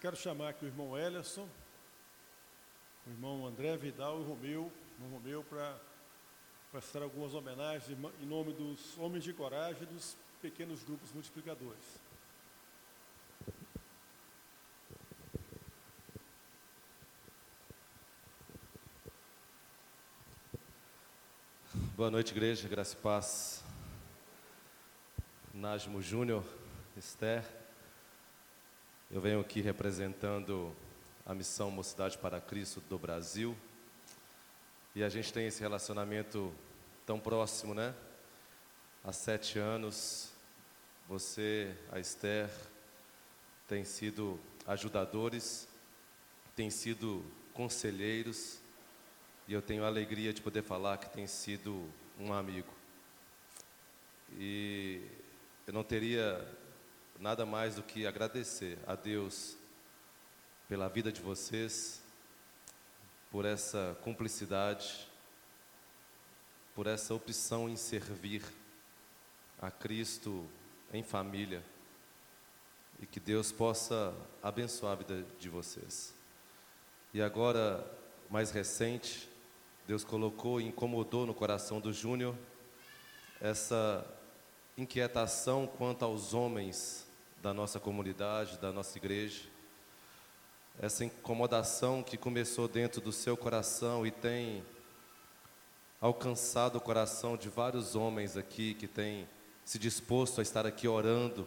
Quero 0.00 0.16
chamar 0.16 0.48
aqui 0.48 0.64
o 0.64 0.68
irmão 0.68 0.98
Ellerson, 0.98 1.46
o 3.06 3.10
irmão 3.10 3.46
André 3.46 3.76
Vidal 3.76 4.18
e 4.18 4.22
o 4.22 4.28
Romeu, 4.28 4.72
o 4.98 5.08
Romeu 5.12 5.44
para 5.44 5.78
prestar 6.72 7.02
algumas 7.02 7.34
homenagens 7.34 7.98
em 8.22 8.26
nome 8.26 8.54
dos 8.54 8.96
homens 8.96 9.24
de 9.24 9.34
coragem 9.34 9.82
e 9.82 9.86
dos 9.86 10.16
pequenos 10.40 10.82
grupos 10.82 11.12
multiplicadores. 11.12 12.00
Boa 21.94 22.10
noite, 22.10 22.32
igreja, 22.32 22.66
graça 22.66 22.94
e 22.94 23.00
paz. 23.02 23.62
Najmo 25.52 26.00
Júnior, 26.00 26.42
Esther. 26.96 27.59
Eu 29.12 29.20
venho 29.20 29.40
aqui 29.40 29.60
representando 29.60 30.72
a 31.26 31.34
missão 31.34 31.68
Mocidade 31.68 32.16
para 32.16 32.40
Cristo 32.40 32.80
do 32.88 32.96
Brasil. 32.96 33.56
E 34.94 35.02
a 35.02 35.08
gente 35.08 35.32
tem 35.32 35.48
esse 35.48 35.60
relacionamento 35.60 36.54
tão 37.04 37.18
próximo, 37.18 37.74
né? 37.74 37.92
Há 39.02 39.10
sete 39.10 39.58
anos, 39.58 40.30
você, 41.08 41.74
a 41.90 41.98
Esther, 41.98 42.48
têm 43.66 43.84
sido 43.84 44.38
ajudadores, 44.64 45.66
têm 46.54 46.70
sido 46.70 47.24
conselheiros, 47.52 48.60
e 49.48 49.52
eu 49.52 49.60
tenho 49.60 49.82
a 49.82 49.88
alegria 49.88 50.32
de 50.32 50.40
poder 50.40 50.62
falar 50.62 50.98
que 50.98 51.10
tem 51.10 51.26
sido 51.26 51.84
um 52.16 52.32
amigo. 52.32 52.72
E 54.38 55.02
eu 55.66 55.72
não 55.72 55.82
teria 55.82 56.46
nada 57.20 57.44
mais 57.44 57.74
do 57.74 57.82
que 57.82 58.06
agradecer 58.06 58.78
a 58.86 58.94
Deus 58.94 59.54
pela 60.66 60.88
vida 60.88 61.12
de 61.12 61.20
vocês, 61.20 62.00
por 63.30 63.44
essa 63.44 63.94
cumplicidade, 64.02 65.06
por 66.74 66.86
essa 66.86 67.12
opção 67.14 67.68
em 67.68 67.76
servir 67.76 68.42
a 69.60 69.70
Cristo 69.70 70.48
em 70.94 71.02
família. 71.02 71.62
E 72.98 73.06
que 73.06 73.20
Deus 73.20 73.52
possa 73.52 74.14
abençoar 74.42 74.92
a 74.92 74.96
vida 74.96 75.22
de 75.38 75.48
vocês. 75.50 76.14
E 77.12 77.20
agora, 77.20 77.86
mais 78.30 78.50
recente, 78.50 79.28
Deus 79.86 80.04
colocou 80.04 80.58
e 80.58 80.68
incomodou 80.68 81.26
no 81.26 81.34
coração 81.34 81.80
do 81.80 81.92
Júnior 81.92 82.34
essa 83.42 84.06
inquietação 84.76 85.66
quanto 85.66 86.02
aos 86.02 86.32
homens 86.32 87.09
da 87.42 87.54
nossa 87.54 87.80
comunidade, 87.80 88.58
da 88.58 88.72
nossa 88.72 88.96
igreja. 88.98 89.42
Essa 90.78 91.04
incomodação 91.04 92.02
que 92.02 92.16
começou 92.16 92.68
dentro 92.68 93.00
do 93.00 93.12
seu 93.12 93.36
coração 93.36 94.06
e 94.06 94.10
tem 94.10 94.64
alcançado 96.00 96.76
o 96.76 96.80
coração 96.80 97.36
de 97.36 97.48
vários 97.48 97.94
homens 97.94 98.36
aqui 98.36 98.74
que 98.74 98.86
têm 98.86 99.28
se 99.64 99.78
disposto 99.78 100.40
a 100.40 100.42
estar 100.42 100.66
aqui 100.66 100.88
orando 100.88 101.46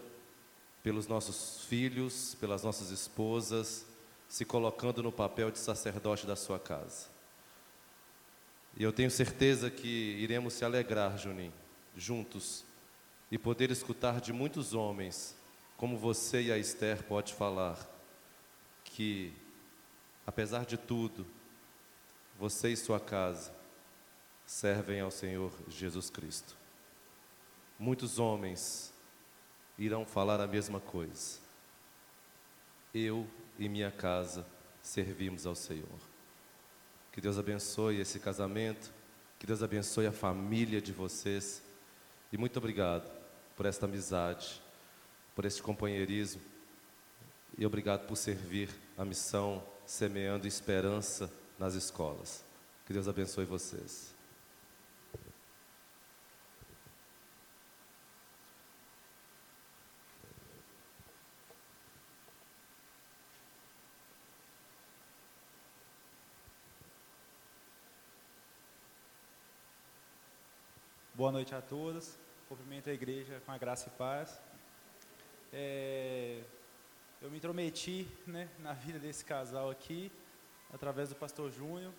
pelos 0.82 1.08
nossos 1.08 1.64
filhos, 1.66 2.36
pelas 2.36 2.64
nossas 2.64 2.90
esposas, 2.90 3.86
se 4.28 4.46
colocando 4.46 5.02
no 5.04 5.12
papel 5.12 5.52
de 5.52 5.60
sacerdote 5.60 6.26
da 6.26 6.36
sua 6.36 6.60
casa. 6.60 7.08
E 8.76 8.84
eu 8.84 8.92
tenho 8.92 9.12
certeza 9.12 9.70
que 9.70 9.88
iremos 9.88 10.54
se 10.54 10.66
alegrar, 10.66 11.18
Juninho, 11.18 11.54
juntos, 11.96 12.66
e 13.32 13.38
poder 13.38 13.72
escutar 13.72 14.20
de 14.20 14.34
muitos 14.34 14.74
homens, 14.74 15.36
como 15.78 15.98
você 15.98 16.44
e 16.44 16.52
a 16.52 16.58
Esther 16.58 17.04
pode 17.04 17.34
falar, 17.34 17.78
que, 18.84 19.34
apesar 20.26 20.66
de 20.66 20.78
tudo, 20.78 21.26
você 22.38 22.70
e 22.70 22.78
sua 22.78 23.00
casa 23.00 23.54
servem 24.46 25.02
ao 25.02 25.12
Senhor 25.12 25.52
Jesus 25.68 26.10
Cristo. 26.10 26.56
Muitos 27.78 28.20
homens 28.20 28.94
irão 29.78 30.06
falar 30.06 30.40
a 30.40 30.48
mesma 30.48 30.80
coisa. 30.80 31.40
Eu 32.94 33.28
e 33.58 33.68
minha 33.68 33.92
casa 33.92 34.46
servimos 34.82 35.46
ao 35.46 35.56
Senhor. 35.56 36.00
Que 37.12 37.22
Deus 37.22 37.38
abençoe 37.38 38.00
esse 38.00 38.20
casamento, 38.20 38.92
que 39.40 39.46
Deus 39.46 39.62
abençoe 39.62 40.08
a 40.08 40.12
família 40.12 40.82
de 40.82 40.92
vocês. 40.92 41.62
E 42.32 42.38
muito 42.38 42.58
obrigado 42.58 43.12
por 43.56 43.66
esta 43.66 43.86
amizade, 43.86 44.63
por 45.36 45.46
este 45.46 45.62
companheirismo. 45.62 46.42
E 47.58 47.66
obrigado 47.66 48.08
por 48.08 48.16
servir 48.16 48.70
a 48.98 49.06
missão 49.06 49.64
semeando 49.86 50.48
esperança 50.48 51.32
nas 51.60 51.76
escolas. 51.76 52.44
Que 52.86 52.94
Deus 52.94 53.08
abençoe 53.08 53.46
vocês. 53.46 54.14
Boa 71.16 71.32
noite 71.32 71.56
a 71.56 71.62
todos. 71.62 72.18
Cumprimento 72.50 72.90
a 72.90 72.94
igreja 72.94 73.42
com 73.46 73.52
a 73.54 73.58
graça 73.58 73.88
e 73.88 73.92
paz. 73.98 74.42
É, 75.56 76.42
eu 77.22 77.30
me 77.30 77.38
intrometi 77.38 78.08
né, 78.26 78.50
na 78.58 78.74
vida 78.74 78.98
desse 78.98 79.24
casal 79.24 79.70
aqui, 79.70 80.12
através 80.74 81.10
do 81.10 81.16
pastor 81.16 81.52
Júnior, 81.52 81.94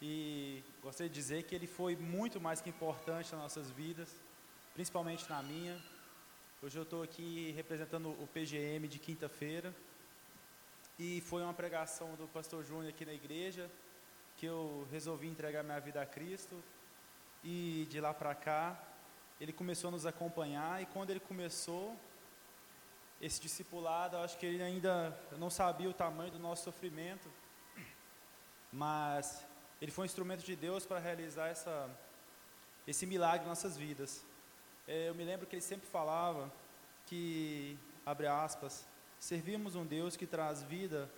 e 0.00 0.62
gostaria 0.80 1.10
de 1.10 1.14
dizer 1.16 1.42
que 1.42 1.56
ele 1.56 1.66
foi 1.66 1.96
muito 1.96 2.40
mais 2.40 2.60
que 2.60 2.70
importante 2.70 3.32
nas 3.32 3.42
nossas 3.42 3.68
vidas, 3.68 4.14
principalmente 4.74 5.28
na 5.28 5.42
minha. 5.42 5.76
Hoje 6.62 6.78
eu 6.78 6.84
estou 6.84 7.02
aqui 7.02 7.50
representando 7.56 8.10
o 8.10 8.28
PGM 8.32 8.86
de 8.86 9.00
quinta-feira, 9.00 9.74
e 11.00 11.20
foi 11.22 11.42
uma 11.42 11.54
pregação 11.54 12.14
do 12.14 12.28
pastor 12.28 12.64
Júnior 12.64 12.90
aqui 12.90 13.04
na 13.04 13.12
igreja, 13.12 13.68
que 14.36 14.46
eu 14.46 14.86
resolvi 14.92 15.26
entregar 15.26 15.64
minha 15.64 15.80
vida 15.80 16.00
a 16.00 16.06
Cristo, 16.06 16.54
e 17.42 17.88
de 17.90 18.00
lá 18.00 18.14
para 18.14 18.36
cá, 18.36 18.80
ele 19.40 19.52
começou 19.52 19.88
a 19.88 19.90
nos 19.90 20.06
acompanhar, 20.06 20.80
e 20.80 20.86
quando 20.86 21.10
ele 21.10 21.18
começou 21.18 21.98
esse 23.20 23.40
discipulado, 23.40 24.16
eu 24.16 24.20
acho 24.20 24.38
que 24.38 24.46
ele 24.46 24.62
ainda 24.62 25.18
não 25.38 25.50
sabia 25.50 25.88
o 25.88 25.92
tamanho 25.92 26.30
do 26.30 26.38
nosso 26.38 26.64
sofrimento, 26.64 27.28
mas 28.72 29.44
ele 29.80 29.90
foi 29.90 30.02
um 30.02 30.06
instrumento 30.06 30.44
de 30.44 30.54
Deus 30.54 30.86
para 30.86 30.98
realizar 30.98 31.48
essa, 31.48 31.90
esse 32.86 33.06
milagre 33.06 33.44
em 33.44 33.48
nossas 33.48 33.76
vidas. 33.76 34.24
É, 34.86 35.08
eu 35.08 35.14
me 35.14 35.24
lembro 35.24 35.46
que 35.46 35.56
ele 35.56 35.62
sempre 35.62 35.88
falava 35.88 36.52
que, 37.06 37.76
abre 38.06 38.26
aspas, 38.26 38.86
servimos 39.18 39.74
um 39.74 39.84
Deus 39.84 40.16
que 40.16 40.26
traz 40.26 40.62
vida 40.62 41.10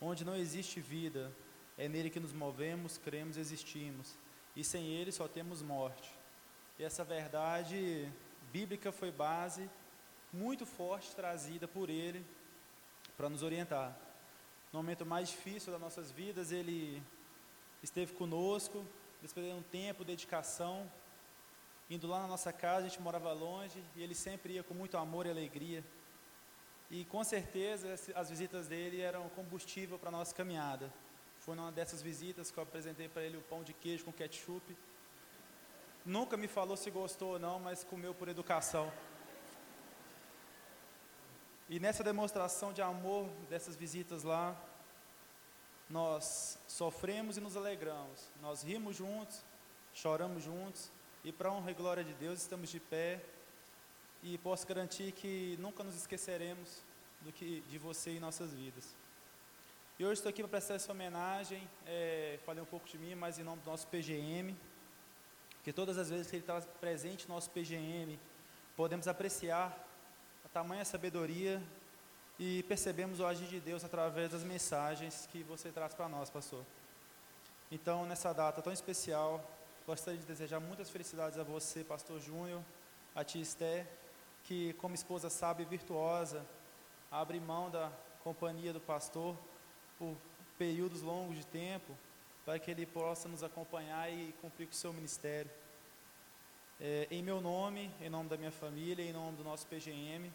onde 0.00 0.24
não 0.24 0.36
existe 0.36 0.80
vida, 0.80 1.32
é 1.76 1.88
nele 1.88 2.10
que 2.10 2.20
nos 2.20 2.32
movemos, 2.32 2.98
cremos, 2.98 3.36
existimos 3.36 4.16
e 4.54 4.64
sem 4.64 4.86
ele 4.86 5.12
só 5.12 5.28
temos 5.28 5.62
morte. 5.62 6.12
E 6.78 6.84
essa 6.84 7.04
verdade 7.04 8.10
bíblica 8.52 8.90
foi 8.90 9.10
base 9.10 9.68
muito 10.32 10.66
forte 10.66 11.14
trazida 11.14 11.66
por 11.66 11.88
ele 11.90 12.24
para 13.16 13.28
nos 13.28 13.42
orientar. 13.42 13.96
No 14.72 14.80
momento 14.80 15.06
mais 15.06 15.30
difícil 15.30 15.72
das 15.72 15.80
nossas 15.80 16.10
vidas, 16.10 16.52
ele 16.52 17.02
esteve 17.82 18.12
conosco, 18.12 18.86
depois 19.22 19.46
um 19.54 19.62
tempo, 19.62 20.04
dedicação, 20.04 20.90
indo 21.90 22.06
lá 22.06 22.20
na 22.20 22.28
nossa 22.28 22.52
casa, 22.52 22.86
a 22.86 22.88
gente 22.88 23.00
morava 23.00 23.32
longe, 23.32 23.82
e 23.96 24.02
ele 24.02 24.14
sempre 24.14 24.54
ia 24.54 24.62
com 24.62 24.74
muito 24.74 24.96
amor 24.98 25.26
e 25.26 25.30
alegria. 25.30 25.82
E 26.90 27.04
com 27.06 27.24
certeza 27.24 27.94
as 28.14 28.30
visitas 28.30 28.66
dele 28.66 29.00
eram 29.00 29.28
combustível 29.30 29.98
para 29.98 30.08
a 30.08 30.12
nossa 30.12 30.34
caminhada. 30.34 30.92
Foi 31.40 31.54
numa 31.54 31.72
dessas 31.72 32.02
visitas 32.02 32.50
que 32.50 32.58
eu 32.58 32.62
apresentei 32.62 33.08
para 33.08 33.22
ele 33.22 33.36
o 33.36 33.42
pão 33.42 33.62
de 33.62 33.72
queijo 33.72 34.04
com 34.04 34.12
ketchup. 34.12 34.76
Nunca 36.04 36.36
me 36.36 36.48
falou 36.48 36.76
se 36.76 36.90
gostou 36.90 37.32
ou 37.32 37.38
não, 37.38 37.58
mas 37.58 37.84
comeu 37.84 38.14
por 38.14 38.28
educação. 38.28 38.92
E 41.70 41.78
nessa 41.78 42.02
demonstração 42.02 42.72
de 42.72 42.80
amor 42.80 43.28
dessas 43.50 43.76
visitas 43.76 44.22
lá, 44.22 44.56
nós 45.90 46.58
sofremos 46.66 47.36
e 47.36 47.40
nos 47.42 47.58
alegramos. 47.58 48.30
Nós 48.40 48.62
rimos 48.62 48.96
juntos, 48.96 49.44
choramos 49.92 50.42
juntos, 50.42 50.90
e 51.22 51.30
para 51.30 51.52
honra 51.52 51.70
e 51.70 51.74
glória 51.74 52.02
de 52.02 52.14
Deus 52.14 52.40
estamos 52.40 52.70
de 52.70 52.80
pé. 52.80 53.20
E 54.22 54.38
posso 54.38 54.66
garantir 54.66 55.12
que 55.12 55.56
nunca 55.60 55.84
nos 55.84 55.94
esqueceremos 55.94 56.82
do 57.20 57.30
que 57.30 57.60
de 57.68 57.76
você 57.76 58.12
em 58.12 58.20
nossas 58.20 58.54
vidas. 58.54 58.94
E 59.98 60.06
hoje 60.06 60.14
estou 60.14 60.30
aqui 60.30 60.42
para 60.42 60.48
prestar 60.48 60.74
essa 60.74 60.90
homenagem, 60.90 61.68
é, 61.86 62.38
falei 62.46 62.62
um 62.62 62.66
pouco 62.66 62.88
de 62.88 62.96
mim, 62.96 63.14
mas 63.14 63.38
em 63.38 63.42
nome 63.42 63.60
do 63.60 63.68
nosso 63.70 63.86
PGM, 63.88 64.56
que 65.62 65.72
todas 65.72 65.98
as 65.98 66.08
vezes 66.08 66.30
que 66.30 66.36
ele 66.36 66.42
está 66.42 66.62
presente 66.80 67.28
no 67.28 67.34
nosso 67.34 67.50
PGM, 67.50 68.18
podemos 68.74 69.06
apreciar 69.06 69.87
tamanha 70.58 70.84
sabedoria 70.84 71.62
e 72.36 72.64
percebemos 72.64 73.20
o 73.20 73.26
agir 73.26 73.46
de 73.46 73.60
Deus 73.60 73.84
através 73.84 74.32
das 74.32 74.42
mensagens 74.42 75.28
que 75.30 75.44
você 75.44 75.70
traz 75.70 75.94
para 75.94 76.08
nós, 76.08 76.30
pastor. 76.30 76.64
Então, 77.70 78.04
nessa 78.06 78.32
data 78.32 78.60
tão 78.60 78.72
especial, 78.72 79.40
gostaria 79.86 80.18
de 80.18 80.26
desejar 80.26 80.58
muitas 80.58 80.90
felicidades 80.90 81.38
a 81.38 81.44
você, 81.44 81.84
pastor 81.84 82.20
Júnior, 82.20 82.60
a 83.14 83.22
tia 83.22 83.40
Esté, 83.40 83.86
que 84.42 84.72
como 84.74 84.96
esposa 84.96 85.30
sábia 85.30 85.62
e 85.62 85.66
virtuosa, 85.66 86.44
abre 87.08 87.38
mão 87.38 87.70
da 87.70 87.92
companhia 88.24 88.72
do 88.72 88.80
pastor 88.80 89.36
por 89.96 90.16
períodos 90.58 91.02
longos 91.02 91.36
de 91.36 91.46
tempo, 91.46 91.96
para 92.44 92.58
que 92.58 92.68
ele 92.68 92.84
possa 92.84 93.28
nos 93.28 93.44
acompanhar 93.44 94.12
e 94.12 94.34
cumprir 94.42 94.66
com 94.66 94.72
o 94.72 94.76
seu 94.76 94.92
ministério. 94.92 95.52
É, 96.80 97.06
em 97.12 97.22
meu 97.22 97.40
nome, 97.40 97.92
em 98.00 98.08
nome 98.08 98.28
da 98.28 98.36
minha 98.36 98.52
família, 98.52 99.04
em 99.04 99.12
nome 99.12 99.36
do 99.36 99.44
nosso 99.44 99.64
PGM, 99.68 100.32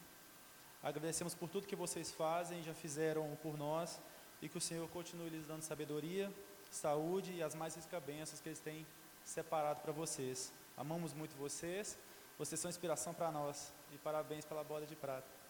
agradecemos 0.84 1.34
por 1.34 1.50
tudo 1.50 1.66
que 1.66 1.76
vocês 1.76 2.12
fazem, 2.12 2.62
já 2.62 2.74
fizeram 2.74 3.36
por 3.42 3.58
nós, 3.58 4.00
e 4.42 4.50
que 4.50 4.58
o 4.58 4.62
Senhor 4.62 4.88
continue 4.90 5.30
lhes 5.30 5.48
dando 5.48 5.62
sabedoria, 5.62 6.32
saúde 6.70 7.32
e 7.34 7.42
as 7.42 7.56
mais 7.56 7.76
ricas 7.76 8.04
bênçãos 8.04 8.42
que 8.42 8.50
eles 8.50 8.60
têm 8.60 8.86
separado 9.24 9.80
para 9.80 9.94
vocês. 9.94 10.52
Amamos 10.76 11.14
muito 11.14 11.36
vocês, 11.38 11.98
vocês 12.38 12.60
são 12.60 12.70
inspiração 12.70 13.14
para 13.14 13.32
nós, 13.32 13.72
e 13.94 13.98
parabéns 13.98 14.44
pela 14.44 14.64
boda 14.64 14.86
de 14.86 14.96
prata. 14.96 15.43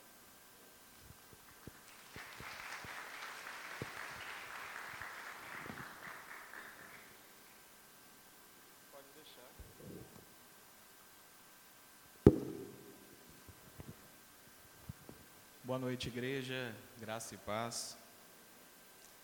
Boa 15.73 15.81
noite, 15.81 16.07
igreja, 16.07 16.71
graça 16.99 17.33
e 17.33 17.38
paz. 17.39 17.97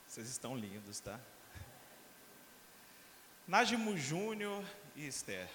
Vocês 0.07 0.27
estão 0.27 0.57
lindos, 0.57 0.99
tá? 0.99 1.19
Nájimo 3.47 3.95
Júnior 3.95 4.65
e 4.95 5.05
Esther. 5.05 5.47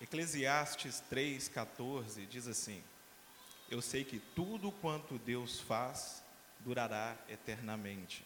Eclesiastes 0.00 1.00
3,14 1.08 2.26
diz 2.26 2.48
assim: 2.48 2.82
Eu 3.70 3.80
sei 3.80 4.02
que 4.02 4.18
tudo 4.34 4.72
quanto 4.72 5.20
Deus 5.20 5.60
faz 5.60 6.20
durará 6.64 7.16
eternamente. 7.28 8.24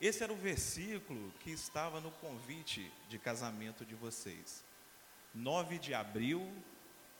Esse 0.00 0.22
era 0.22 0.32
o 0.32 0.36
versículo 0.36 1.32
que 1.40 1.50
estava 1.50 2.00
no 2.00 2.12
convite 2.12 2.92
de 3.08 3.18
casamento 3.18 3.84
de 3.84 3.96
vocês. 3.96 4.62
9 5.34 5.80
de 5.80 5.94
abril 5.94 6.48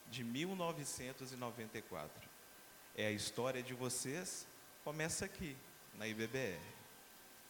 de 0.09 0.23
1994 0.23 2.32
é 2.97 3.07
a 3.07 3.11
história 3.11 3.63
de 3.63 3.73
vocês, 3.73 4.47
começa 4.85 5.25
aqui, 5.25 5.57
na 5.95 6.07
IBBR. 6.07 6.61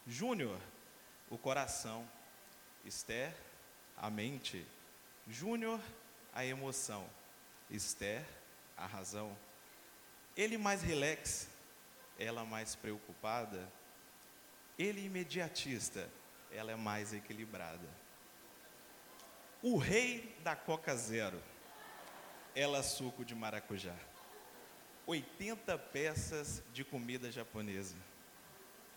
Júnior, 0.07 0.59
o 1.31 1.39
coração. 1.39 2.09
Esther, 2.85 3.33
a 3.97 4.11
mente. 4.11 4.67
Júnior, 5.29 5.81
a 6.33 6.45
emoção. 6.45 7.09
Esther, 7.71 8.25
a 8.77 8.87
razão. 8.87 9.37
Ele 10.37 10.59
mais 10.59 10.83
relax, 10.83 11.49
ela 12.19 12.45
mais 12.45 12.75
preocupada. 12.75 13.71
Ele 14.79 15.05
imediatista, 15.05 16.09
ela 16.51 16.73
é 16.73 16.77
mais 16.77 17.13
equilibrada. 17.13 17.89
O 19.63 19.77
rei 19.77 20.37
da 20.43 20.57
Coca 20.57 20.97
Zero, 20.97 21.41
ela 22.55 22.83
suco 22.83 23.25
de 23.25 23.35
maracujá. 23.35 23.97
80 25.07 25.77
peças 25.79 26.63
de 26.73 26.85
comida 26.85 27.31
japonesa. 27.31 27.97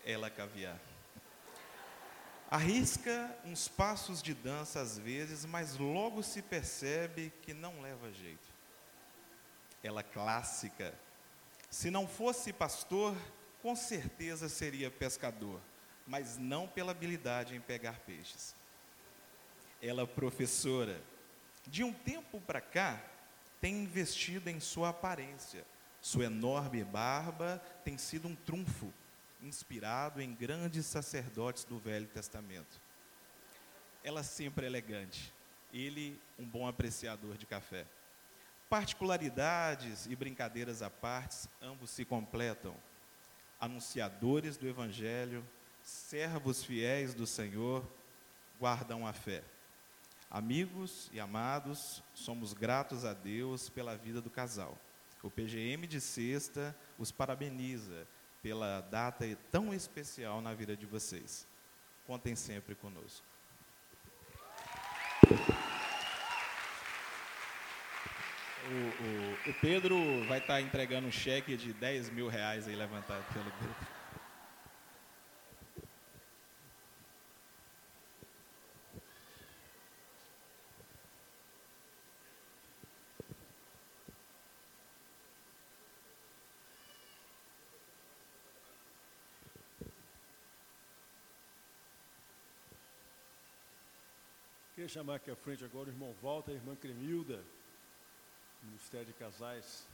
Ela 0.04 0.30
caviar. 0.30 0.78
Arrisca 2.48 3.36
uns 3.44 3.66
passos 3.66 4.22
de 4.22 4.32
dança 4.32 4.80
às 4.80 4.96
vezes, 4.98 5.44
mas 5.44 5.76
logo 5.76 6.22
se 6.22 6.40
percebe 6.40 7.32
que 7.42 7.52
não 7.52 7.80
leva 7.80 8.12
jeito. 8.12 8.46
Ela 9.82 10.02
clássica. 10.02 10.94
Se 11.68 11.90
não 11.90 12.06
fosse 12.06 12.52
pastor, 12.52 13.16
com 13.60 13.74
certeza 13.74 14.48
seria 14.48 14.90
pescador, 14.90 15.60
mas 16.06 16.38
não 16.38 16.68
pela 16.68 16.92
habilidade 16.92 17.56
em 17.56 17.60
pegar 17.60 17.98
peixes. 18.00 18.54
Ela 19.82 20.06
professora. 20.06 21.02
De 21.66 21.82
um 21.82 21.92
tempo 21.92 22.40
para 22.40 22.60
cá, 22.60 23.02
tem 23.60 23.82
investido 23.82 24.48
em 24.48 24.60
sua 24.60 24.90
aparência. 24.90 25.66
Sua 26.06 26.26
enorme 26.26 26.84
barba 26.84 27.60
tem 27.82 27.98
sido 27.98 28.28
um 28.28 28.36
trunfo 28.36 28.94
inspirado 29.42 30.22
em 30.22 30.32
grandes 30.32 30.86
sacerdotes 30.86 31.64
do 31.64 31.80
Velho 31.80 32.06
Testamento. 32.06 32.80
Ela 34.04 34.22
sempre 34.22 34.66
elegante, 34.66 35.34
ele 35.74 36.16
um 36.38 36.44
bom 36.44 36.68
apreciador 36.68 37.36
de 37.36 37.44
café. 37.44 37.84
Particularidades 38.70 40.06
e 40.06 40.14
brincadeiras 40.14 40.80
à 40.80 40.88
parte, 40.88 41.48
ambos 41.60 41.90
se 41.90 42.04
completam. 42.04 42.76
Anunciadores 43.58 44.56
do 44.56 44.68
Evangelho, 44.68 45.44
servos 45.82 46.62
fiéis 46.62 47.14
do 47.14 47.26
Senhor, 47.26 47.84
guardam 48.60 49.04
a 49.04 49.12
fé. 49.12 49.42
Amigos 50.30 51.10
e 51.12 51.18
amados, 51.18 52.00
somos 52.14 52.52
gratos 52.52 53.04
a 53.04 53.12
Deus 53.12 53.68
pela 53.68 53.96
vida 53.96 54.20
do 54.20 54.30
casal. 54.30 54.78
O 55.26 55.30
PGM 55.30 55.88
de 55.88 56.00
sexta 56.00 56.72
os 56.96 57.10
parabeniza 57.10 58.06
pela 58.40 58.80
data 58.80 59.26
tão 59.50 59.74
especial 59.74 60.40
na 60.40 60.54
vida 60.54 60.76
de 60.76 60.86
vocês. 60.86 61.48
Contem 62.06 62.36
sempre 62.36 62.76
conosco. 62.76 63.26
O, 68.68 69.48
o, 69.48 69.50
o 69.50 69.54
Pedro 69.60 69.96
vai 70.28 70.38
estar 70.38 70.60
entregando 70.60 71.08
um 71.08 71.12
cheque 71.12 71.56
de 71.56 71.72
10 71.72 72.10
mil 72.10 72.28
reais 72.28 72.68
aí 72.68 72.76
levantado 72.76 73.24
pelo 73.32 73.50
Pedro. 73.50 73.95
Queria 94.86 95.02
chamar 95.02 95.16
aqui 95.16 95.32
à 95.32 95.34
frente 95.34 95.64
agora 95.64 95.88
o 95.88 95.92
irmão 95.92 96.14
Walter 96.22 96.52
a 96.52 96.54
irmã 96.54 96.76
Cremilda, 96.76 97.42
Ministério 98.62 99.04
de 99.04 99.12
Casais. 99.14 99.84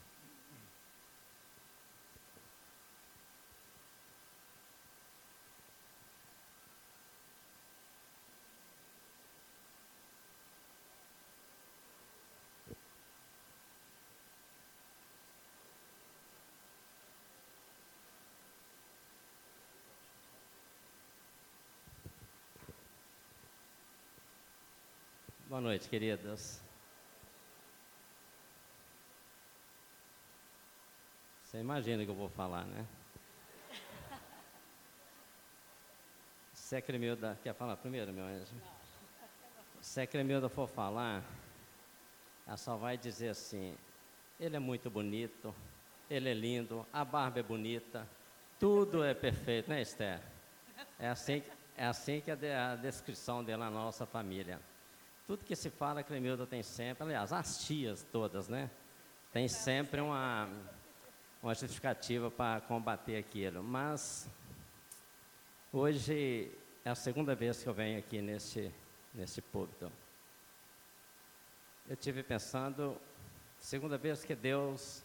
Boa 25.53 25.61
noite, 25.61 25.87
queridos. 25.87 26.63
Você 31.43 31.59
imagina 31.59 32.03
o 32.03 32.07
que 32.07 32.11
eu 32.11 32.15
vou 32.15 32.31
falar, 32.31 32.65
né? 32.65 32.87
Se 36.55 36.77
a 36.77 36.81
Cremilda. 36.81 37.39
Quer 37.43 37.55
falar 37.55 37.77
primeiro, 37.77 38.15
meu 38.15 38.25
anjo? 38.25 38.55
Se 39.83 40.01
a 40.01 40.07
Cremilda 40.07 40.49
for 40.49 40.67
falar, 40.67 41.23
ela 42.47 42.57
só 42.57 42.79
vai 42.79 42.97
dizer 42.97 43.29
assim: 43.29 43.77
ele 44.41 44.57
é 44.57 44.59
muito 44.59 44.89
bonito, 44.89 45.55
ele 46.09 46.31
é 46.31 46.35
lindo, 46.35 46.87
a 46.91 47.05
barba 47.05 47.41
é 47.41 47.43
bonita, 47.43 48.09
tudo 48.59 49.05
é 49.05 49.13
perfeito, 49.13 49.69
né, 49.69 49.83
Esther? 49.83 50.19
É 50.99 51.11
assim, 51.11 51.43
é 51.77 51.85
assim 51.85 52.23
que 52.23 52.31
é 52.31 52.57
a 52.57 52.75
descrição 52.75 53.45
dela 53.45 53.67
na 53.67 53.71
nossa 53.71 54.07
família. 54.07 54.59
Tudo 55.27 55.45
que 55.45 55.55
se 55.55 55.71
fala, 55.71 56.01
a 56.01 56.03
Cremilda 56.03 56.47
tem 56.47 56.63
sempre, 56.63 57.05
aliás, 57.05 57.33
as 57.33 57.65
tias 57.65 58.03
todas, 58.11 58.49
né? 58.49 58.71
Tem 59.33 59.47
sempre 59.49 60.01
uma, 60.01 60.49
uma 61.43 61.55
justificativa 61.55 62.31
para 62.31 62.61
combater 62.63 63.17
aquilo. 63.17 63.63
Mas 63.63 64.29
hoje 65.73 66.51
é 66.85 66.91
a 66.91 66.95
segunda 66.95 67.35
vez 67.35 67.63
que 67.63 67.69
eu 67.69 67.73
venho 67.73 67.99
aqui 67.99 68.21
nesse, 68.21 68.73
nesse 69.15 69.41
púlpito. 69.41 69.91
Eu 71.89 71.97
tive 71.97 72.23
pensando, 72.23 73.01
segunda 73.59 73.97
vez 73.97 74.25
que 74.25 74.35
Deus 74.35 75.05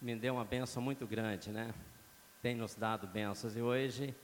me 0.00 0.14
deu 0.14 0.34
uma 0.34 0.44
benção 0.44 0.82
muito 0.82 1.06
grande, 1.06 1.50
né? 1.50 1.72
Tem 2.42 2.54
nos 2.54 2.74
dado 2.74 3.06
bênçãos 3.06 3.56
e 3.56 3.62
hoje 3.62 4.14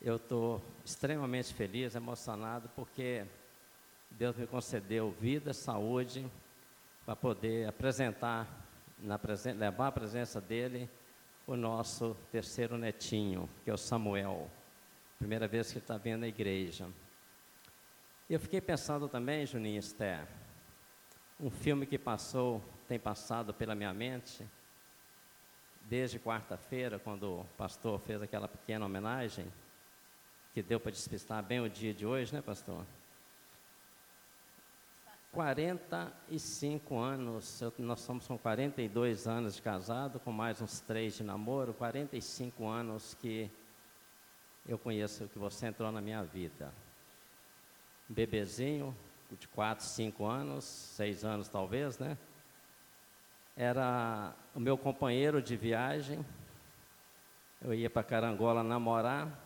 eu 0.00 0.16
estou 0.16 0.62
extremamente 0.84 1.52
feliz, 1.52 1.94
emocionado, 1.94 2.68
porque 2.76 3.24
Deus 4.18 4.36
me 4.36 4.46
concedeu 4.46 5.10
vida, 5.10 5.52
saúde, 5.52 6.30
para 7.04 7.16
poder 7.16 7.68
apresentar, 7.68 8.46
presen 9.20 9.54
levar 9.54 9.88
à 9.88 9.92
presença 9.92 10.40
dele 10.40 10.88
o 11.46 11.56
nosso 11.56 12.16
terceiro 12.30 12.78
netinho, 12.78 13.48
que 13.64 13.70
é 13.70 13.74
o 13.74 13.78
Samuel. 13.78 14.48
Primeira 15.18 15.48
vez 15.48 15.68
que 15.68 15.78
ele 15.78 15.84
está 15.84 15.96
vindo 15.96 16.24
à 16.24 16.28
igreja. 16.28 16.88
E 18.28 18.34
eu 18.34 18.40
fiquei 18.40 18.60
pensando 18.60 19.08
também, 19.08 19.44
Juninho 19.44 19.78
Esther, 19.78 20.26
um 21.40 21.50
filme 21.50 21.86
que 21.86 21.98
passou, 21.98 22.62
tem 22.86 22.98
passado 22.98 23.52
pela 23.52 23.74
minha 23.74 23.92
mente, 23.92 24.46
desde 25.82 26.18
quarta-feira, 26.18 26.98
quando 26.98 27.40
o 27.40 27.44
pastor 27.56 27.98
fez 28.00 28.22
aquela 28.22 28.46
pequena 28.46 28.86
homenagem, 28.86 29.52
que 30.54 30.62
deu 30.62 30.78
para 30.78 30.92
despistar 30.92 31.42
bem 31.42 31.60
o 31.60 31.68
dia 31.68 31.92
de 31.92 32.06
hoje, 32.06 32.32
né, 32.32 32.40
pastor? 32.40 32.86
45 35.32 36.98
anos, 36.98 37.62
eu, 37.62 37.72
nós 37.78 38.00
somos 38.00 38.26
com 38.26 38.36
42 38.36 39.26
anos 39.26 39.54
de 39.56 39.62
casado, 39.62 40.20
com 40.20 40.30
mais 40.30 40.60
uns 40.60 40.80
três 40.80 41.16
de 41.16 41.22
namoro, 41.22 41.72
45 41.72 42.68
anos 42.68 43.14
que 43.14 43.50
eu 44.68 44.76
conheço 44.76 45.26
que 45.28 45.38
você 45.38 45.68
entrou 45.68 45.90
na 45.90 46.02
minha 46.02 46.22
vida. 46.22 46.70
Bebezinho, 48.06 48.94
de 49.30 49.48
4, 49.48 49.82
5 49.82 50.26
anos, 50.26 50.64
6 50.64 51.24
anos 51.24 51.48
talvez, 51.48 51.98
né? 51.98 52.18
Era 53.56 54.34
o 54.54 54.60
meu 54.60 54.76
companheiro 54.76 55.40
de 55.40 55.56
viagem. 55.56 56.22
Eu 57.62 57.72
ia 57.72 57.88
para 57.88 58.02
Carangola 58.02 58.62
namorar 58.62 59.42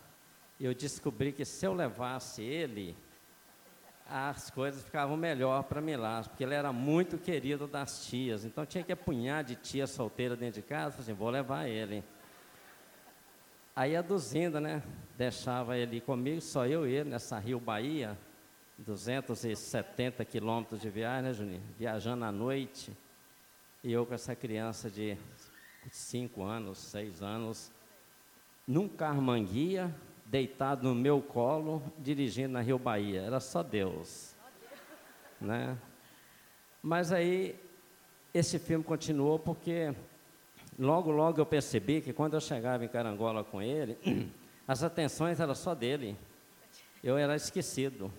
e 0.58 0.64
eu 0.64 0.74
descobri 0.74 1.32
que 1.32 1.44
se 1.44 1.64
eu 1.64 1.72
levasse 1.72 2.42
ele, 2.42 2.96
as 4.08 4.50
coisas 4.50 4.84
ficavam 4.84 5.16
melhor 5.16 5.64
para 5.64 5.80
lá, 5.96 6.22
porque 6.22 6.44
ele 6.44 6.54
era 6.54 6.72
muito 6.72 7.18
querido 7.18 7.66
das 7.66 8.06
tias. 8.06 8.44
Então 8.44 8.64
tinha 8.64 8.84
que 8.84 8.92
apunhar 8.92 9.42
de 9.42 9.56
tia 9.56 9.86
solteira 9.86 10.36
dentro 10.36 10.60
de 10.60 10.66
casa, 10.66 11.00
assim, 11.00 11.12
vou 11.12 11.28
levar 11.28 11.66
ele. 11.66 12.04
Aí 13.74 13.96
a 13.96 14.02
Duzinda, 14.02 14.60
né, 14.60 14.82
deixava 15.18 15.76
ele 15.76 16.00
comigo, 16.00 16.40
só 16.40 16.66
eu 16.66 16.86
e 16.86 16.92
ele, 16.94 17.10
nessa 17.10 17.38
Rio 17.38 17.60
Bahia, 17.60 18.16
270 18.78 20.24
quilômetros 20.24 20.80
de 20.80 20.88
viagem, 20.88 21.22
né, 21.24 21.32
Juninho? 21.32 21.62
Viajando 21.78 22.24
à 22.24 22.32
noite. 22.32 22.96
E 23.82 23.92
eu 23.92 24.06
com 24.06 24.14
essa 24.14 24.34
criança 24.34 24.90
de 24.90 25.16
5 25.90 26.42
anos, 26.42 26.78
6 26.78 27.22
anos, 27.22 27.72
num 28.66 28.88
carro 28.88 29.20
manguia, 29.20 29.94
deitado 30.26 30.88
no 30.88 30.94
meu 30.94 31.20
colo, 31.22 31.82
dirigindo 31.98 32.52
na 32.54 32.60
Rio 32.60 32.78
Bahia. 32.78 33.22
Era 33.22 33.40
só 33.40 33.62
Deus. 33.62 34.34
Né? 35.40 35.76
Mas 36.82 37.12
aí, 37.12 37.58
esse 38.34 38.58
filme 38.58 38.84
continuou 38.84 39.38
porque 39.38 39.94
logo, 40.78 41.10
logo 41.10 41.40
eu 41.40 41.46
percebi 41.46 42.00
que 42.00 42.12
quando 42.12 42.34
eu 42.34 42.40
chegava 42.40 42.84
em 42.84 42.88
Carangola 42.88 43.44
com 43.44 43.62
ele, 43.62 43.96
as 44.66 44.82
atenções 44.82 45.40
eram 45.40 45.54
só 45.54 45.74
dele. 45.74 46.16
Eu 47.02 47.16
era 47.16 47.36
esquecido. 47.36 48.12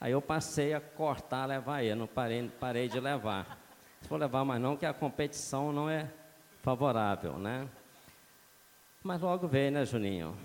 Aí 0.00 0.12
eu 0.12 0.22
passei 0.22 0.74
a 0.74 0.80
cortar, 0.80 1.46
levar 1.46 1.82
ele, 1.82 1.96
não 1.96 2.06
parei, 2.06 2.48
parei 2.60 2.88
de 2.88 3.00
levar. 3.00 3.58
Se 4.00 4.08
for 4.08 4.18
levar 4.18 4.44
mais 4.44 4.60
não, 4.60 4.76
que 4.76 4.86
a 4.86 4.92
competição 4.92 5.72
não 5.72 5.90
é 5.90 6.08
favorável, 6.62 7.36
né? 7.36 7.68
Mas 9.02 9.20
logo 9.20 9.48
veio, 9.48 9.72
né, 9.72 9.84
Juninho? 9.84 10.36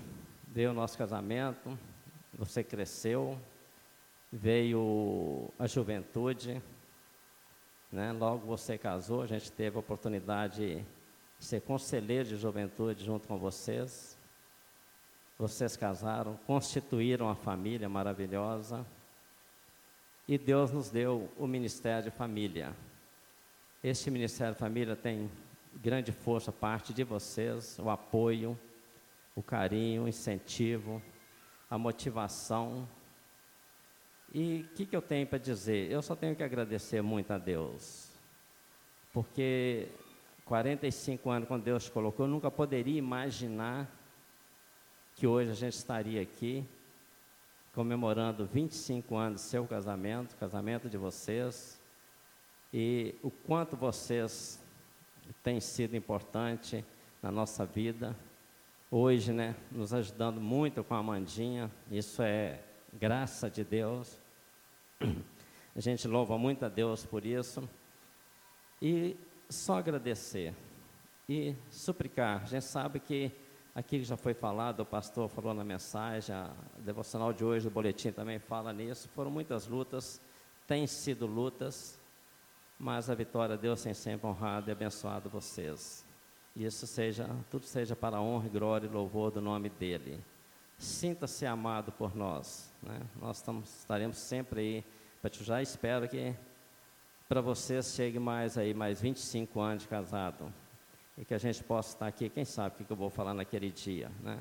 Veio 0.53 0.69
o 0.69 0.73
nosso 0.73 0.95
casamento, 0.95 1.75
você 2.31 2.63
cresceu, 2.63 3.39
veio 4.31 5.49
a 5.57 5.65
juventude, 5.65 6.61
né? 7.91 8.11
logo 8.11 8.45
você 8.45 8.77
casou, 8.77 9.23
a 9.23 9.25
gente 9.25 9.51
teve 9.51 9.77
a 9.77 9.79
oportunidade 9.79 10.85
de 11.39 11.45
ser 11.45 11.61
conselheiro 11.61 12.29
de 12.29 12.37
juventude 12.37 13.03
junto 13.03 13.27
com 13.27 13.39
vocês. 13.39 14.15
Vocês 15.39 15.75
casaram, 15.75 16.37
constituíram 16.45 17.27
a 17.27 17.33
família 17.33 17.89
maravilhosa 17.89 18.85
e 20.27 20.37
Deus 20.37 20.71
nos 20.71 20.91
deu 20.91 21.31
o 21.35 21.47
Ministério 21.47 22.11
de 22.11 22.15
Família. 22.15 22.75
Este 23.83 24.11
Ministério 24.11 24.53
de 24.53 24.59
Família 24.59 24.95
tem 24.95 25.31
grande 25.81 26.11
força 26.11 26.51
parte 26.51 26.93
de 26.93 27.03
vocês, 27.03 27.79
o 27.79 27.89
apoio, 27.89 28.57
o 29.35 29.41
carinho, 29.41 30.03
o 30.03 30.07
incentivo, 30.07 31.01
a 31.69 31.77
motivação. 31.77 32.87
E 34.33 34.67
o 34.69 34.75
que, 34.75 34.85
que 34.85 34.95
eu 34.95 35.01
tenho 35.01 35.27
para 35.27 35.37
dizer? 35.37 35.91
Eu 35.91 36.01
só 36.01 36.15
tenho 36.15 36.35
que 36.35 36.43
agradecer 36.43 37.01
muito 37.01 37.31
a 37.31 37.37
Deus, 37.37 38.11
porque 39.11 39.89
45 40.45 41.29
anos, 41.29 41.47
quando 41.47 41.63
Deus 41.63 41.89
colocou, 41.89 42.25
eu 42.25 42.31
nunca 42.31 42.51
poderia 42.51 42.97
imaginar 42.97 43.89
que 45.15 45.27
hoje 45.27 45.51
a 45.51 45.55
gente 45.55 45.73
estaria 45.73 46.21
aqui 46.21 46.67
comemorando 47.73 48.45
25 48.45 49.15
anos 49.15 49.41
do 49.41 49.45
seu 49.45 49.65
casamento, 49.65 50.35
casamento 50.35 50.87
de 50.87 50.97
vocês, 50.97 51.81
e 52.71 53.15
o 53.23 53.31
quanto 53.31 53.75
vocês 53.75 54.61
têm 55.43 55.59
sido 55.59 55.95
importante 55.95 56.85
na 57.21 57.31
nossa 57.31 57.65
vida. 57.65 58.15
Hoje, 58.95 59.33
né, 59.33 59.55
nos 59.71 59.91
ajudando 59.91 60.39
muito 60.39 60.83
com 60.83 60.93
a 60.93 60.99
Amandinha, 60.99 61.71
isso 61.89 62.21
é 62.21 62.59
graça 62.93 63.49
de 63.49 63.63
Deus. 63.63 64.19
A 65.75 65.79
gente 65.79 66.07
louva 66.07 66.37
muito 66.37 66.63
a 66.63 66.69
Deus 66.69 67.03
por 67.03 67.25
isso. 67.25 67.67
E 68.79 69.17
só 69.49 69.79
agradecer 69.79 70.53
e 71.27 71.55
suplicar. 71.71 72.43
A 72.43 72.45
gente 72.45 72.65
sabe 72.65 72.99
que 72.99 73.31
aqui 73.73 74.03
já 74.03 74.15
foi 74.15 74.35
falado, 74.35 74.81
o 74.81 74.85
pastor 74.85 75.27
falou 75.27 75.55
na 75.55 75.63
mensagem, 75.63 76.35
a 76.35 76.53
devocional 76.77 77.33
de 77.33 77.43
hoje, 77.43 77.67
o 77.67 77.71
boletim 77.71 78.11
também 78.11 78.37
fala 78.37 78.71
nisso. 78.71 79.09
Foram 79.09 79.31
muitas 79.31 79.65
lutas, 79.65 80.21
têm 80.67 80.85
sido 80.85 81.25
lutas, 81.25 81.99
mas 82.77 83.09
a 83.09 83.15
vitória 83.15 83.57
Deus 83.57 83.81
tem 83.81 83.95
sempre 83.95 84.27
honrado 84.27 84.69
e 84.69 84.71
abençoado 84.71 85.31
vocês. 85.31 86.02
E 86.55 86.65
isso 86.65 86.85
seja, 86.85 87.27
tudo 87.49 87.65
seja 87.65 87.95
para 87.95 88.17
a 88.17 88.21
honra, 88.21 88.47
glória 88.47 88.87
e 88.87 88.89
louvor 88.89 89.31
do 89.31 89.41
nome 89.41 89.69
dele. 89.69 90.23
Sinta-se 90.77 91.45
amado 91.45 91.91
por 91.91 92.15
nós. 92.15 92.71
Né? 92.81 92.99
Nós 93.19 93.37
estamos, 93.37 93.79
estaremos 93.79 94.17
sempre 94.17 94.59
aí. 94.59 94.85
Para 95.21 95.29
te 95.29 95.43
já 95.43 95.61
espero 95.61 96.07
que 96.07 96.35
para 97.27 97.41
vocês 97.41 97.93
chegue 97.95 98.19
mais 98.19 98.57
aí, 98.57 98.73
mais 98.73 99.01
25 99.01 99.59
anos 99.59 99.83
de 99.83 99.89
casado. 99.89 100.53
E 101.17 101.25
que 101.25 101.33
a 101.33 101.37
gente 101.37 101.63
possa 101.63 101.95
estar 101.95 102.07
aqui, 102.07 102.29
quem 102.29 102.45
sabe 102.45 102.75
o 102.81 102.85
que 102.85 102.91
eu 102.91 102.97
vou 102.97 103.09
falar 103.09 103.33
naquele 103.33 103.71
dia, 103.71 104.11
né? 104.21 104.39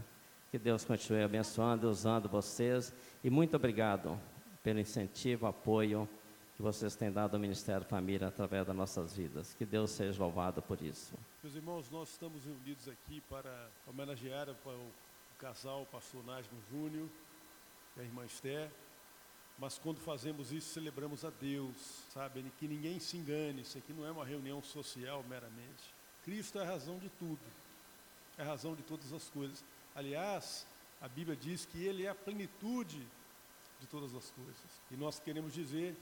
Que 0.51 0.59
Deus 0.59 0.85
continue 0.85 1.23
abençoando, 1.23 1.89
usando 1.89 2.29
vocês. 2.29 2.93
E 3.23 3.31
muito 3.31 3.57
obrigado 3.57 4.19
pelo 4.63 4.81
incentivo, 4.81 5.47
apoio 5.47 6.09
que 6.57 6.63
vocês 6.63 6.95
têm 6.95 7.11
dado 7.11 7.35
ao 7.35 7.41
Ministério 7.41 7.87
Família 7.87 8.29
através 8.29 8.67
das 8.67 8.77
nossas 8.77 9.15
vidas. 9.15 9.55
Que 9.55 9.65
Deus 9.65 9.91
seja 9.91 10.23
louvado 10.23 10.61
por 10.63 10.81
isso. 10.83 11.15
Meus 11.43 11.55
irmãos, 11.55 11.91
nós 11.91 12.11
estamos 12.11 12.45
reunidos 12.45 12.89
aqui 12.89 13.21
para 13.23 13.71
homenagear 13.87 14.49
o, 14.51 14.93
casal, 15.39 15.83
o 15.83 15.87
pastor 15.87 16.25
Nasmo 16.25 16.59
Júnior 16.71 17.09
e 17.97 18.01
a 18.01 18.05
irmã 18.05 18.25
Esther. 18.25 18.71
Mas 19.59 19.79
quando 19.79 19.99
fazemos 19.99 20.53
isso, 20.53 20.73
celebramos 20.73 21.25
a 21.25 21.31
Deus, 21.31 21.77
sabe? 22.13 22.45
Que 22.59 22.67
ninguém 22.67 22.99
se 22.99 23.17
engane, 23.17 23.63
isso 23.63 23.79
aqui 23.79 23.93
não 23.93 24.07
é 24.07 24.11
uma 24.11 24.25
reunião 24.25 24.63
social 24.63 25.25
meramente. 25.29 25.95
Cristo 26.25 26.59
é 26.59 26.63
a 26.63 26.67
razão 26.67 26.99
de 26.99 27.09
tudo, 27.11 27.41
é 28.39 28.43
a 28.43 28.47
razão 28.47 28.75
de 28.75 28.83
todas 28.83 29.13
as 29.13 29.29
coisas. 29.29 29.65
Aliás, 29.95 30.67
a 31.01 31.09
Bíblia 31.09 31.37
diz 31.37 31.65
que 31.65 31.83
Ele 31.85 32.05
é 32.07 32.09
a 32.09 32.15
plenitude 32.15 33.07
de 33.81 33.87
todas 33.89 34.15
as 34.15 34.31
coisas. 34.31 34.83
E 34.91 34.97
nós 34.97 35.19
queremos 35.19 35.53
dizer, 35.53 35.97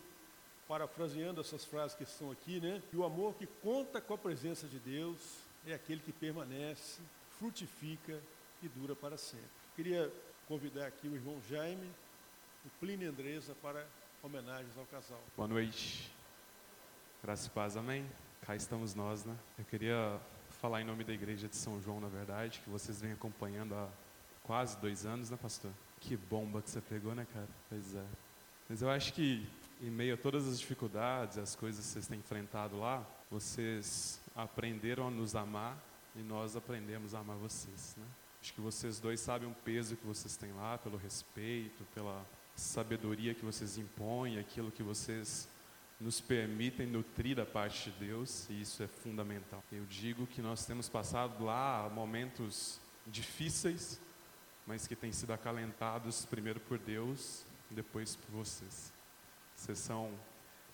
parafraseando 0.71 1.41
essas 1.41 1.65
frases 1.65 1.97
que 1.97 2.05
estão 2.05 2.31
aqui, 2.31 2.61
né? 2.61 2.81
Que 2.89 2.97
o 2.97 3.03
amor 3.05 3.35
que 3.35 3.45
conta 3.61 4.01
com 4.01 4.15
a 4.15 4.19
presença 4.19 4.69
de 4.69 4.79
Deus 4.79 5.19
é 5.67 5.75
aquele 5.75 6.01
que 6.01 6.13
permanece, 6.13 7.01
frutifica 7.41 8.17
e 8.63 8.69
dura 8.69 8.95
para 8.95 9.17
sempre. 9.17 9.51
Queria 9.75 10.13
convidar 10.47 10.87
aqui 10.87 11.09
o 11.09 11.17
irmão 11.17 11.43
Jaime 11.49 11.91
o 12.65 12.69
Plínio 12.79 13.11
Andresa 13.11 13.53
para 13.61 13.85
homenagens 14.23 14.77
ao 14.79 14.85
casal. 14.87 15.21
Boa 15.37 15.49
noite. 15.49 16.13
Graças 17.21 17.47
e 17.47 17.51
paz, 17.51 17.77
amém. 17.77 18.07
Cá 18.43 18.55
estamos 18.55 18.95
nós, 18.95 19.25
né? 19.25 19.37
Eu 19.59 19.65
queria 19.65 20.21
falar 20.61 20.83
em 20.83 20.85
nome 20.85 21.03
da 21.03 21.13
igreja 21.13 21.49
de 21.49 21.57
São 21.57 21.81
João, 21.81 21.99
na 21.99 22.09
verdade, 22.09 22.61
que 22.61 22.71
vocês 22.71 23.01
vêm 23.01 23.11
acompanhando 23.11 23.75
há 23.75 23.89
quase 24.45 24.79
dois 24.79 25.05
anos, 25.05 25.31
né, 25.31 25.37
pastor? 25.37 25.73
Que 25.99 26.17
bomba 26.17 26.63
que 26.63 26.71
você 26.71 26.81
pegou, 26.81 27.13
né, 27.13 27.27
cara? 27.33 27.49
Pois 27.69 27.93
é. 27.97 28.05
Mas 28.69 28.83
eu 28.83 28.89
acho 28.89 29.13
que, 29.13 29.45
em 29.81 29.91
meio 29.91 30.15
a 30.15 30.17
todas 30.17 30.47
as 30.47 30.61
dificuldades, 30.61 31.39
as 31.39 31.57
coisas 31.57 31.85
que 31.85 31.93
vocês 31.93 32.07
têm 32.07 32.19
enfrentado 32.19 32.79
lá, 32.79 33.07
vocês 33.31 34.21
aprenderam 34.37 35.09
a 35.09 35.11
nos 35.11 35.35
amar 35.35 35.79
e 36.15 36.21
nós 36.21 36.57
aprendemos 36.57 37.15
a 37.15 37.21
amar 37.21 37.37
vocês, 37.37 37.95
né? 37.97 38.07
Acho 38.43 38.55
que 38.55 38.61
vocês 38.61 38.99
dois 38.99 39.21
sabem 39.21 39.49
o 39.49 39.55
peso 39.65 39.97
que 39.97 40.07
vocês 40.07 40.37
têm 40.37 40.53
lá, 40.53 40.79
pelo 40.79 40.97
respeito, 40.97 41.85
pela 41.95 42.25
sabedoria 42.57 43.35
que 43.35 43.45
vocês 43.45 43.79
impõem, 43.79 44.39
aquilo 44.39 44.71
que 44.71 44.83
vocês 44.83 45.49
nos 46.01 46.21
permitem 46.21 46.87
nutrir 46.87 47.37
da 47.37 47.45
parte 47.45 47.91
de 47.91 48.07
Deus, 48.07 48.49
e 48.49 48.63
isso 48.63 48.83
é 48.83 48.87
fundamental. 48.87 49.63
Eu 49.71 49.85
digo 49.85 50.27
que 50.27 50.41
nós 50.41 50.65
temos 50.65 50.89
passado 50.89 51.45
lá 51.45 51.91
momentos 51.93 52.81
difíceis, 53.07 54.01
mas 54.67 54.87
que 54.87 54.97
têm 54.97 55.13
sido 55.13 55.33
acalentados 55.33 56.25
primeiro 56.25 56.61
por 56.61 56.79
Deus, 56.79 57.45
depois 57.71 58.17
por 58.17 58.31
vocês. 58.31 59.00
Vocês 59.61 59.79
são 59.79 60.11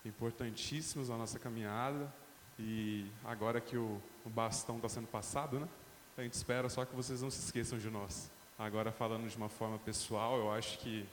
importantíssimos 0.05 1.09
na 1.09 1.17
nossa 1.17 1.41
caminhada, 1.41 2.09
e 2.57 3.11
agora 3.25 3.61
que 3.61 3.77
o, 3.77 4.01
o 4.25 4.31
bastão 4.31 4.77
está 4.77 4.89
sendo 4.89 5.09
passado, 5.09 5.59
né? 5.59 5.69
A 6.17 6.23
gente 6.23 6.35
espera 6.35 6.69
só 6.69 6.85
que 6.85 6.95
vocês 6.95 7.21
não 7.21 7.29
se 7.29 7.41
esqueçam 7.41 7.81
de 7.81 7.91
nós. 7.91 8.31
Agora, 8.57 8.93
falando 8.93 9.29
de 9.29 9.37
uma 9.37 9.49
forma 9.49 9.77
pessoal, 9.81 10.39
eu 10.39 10.53
acho 10.53 10.79
que 10.79 11.05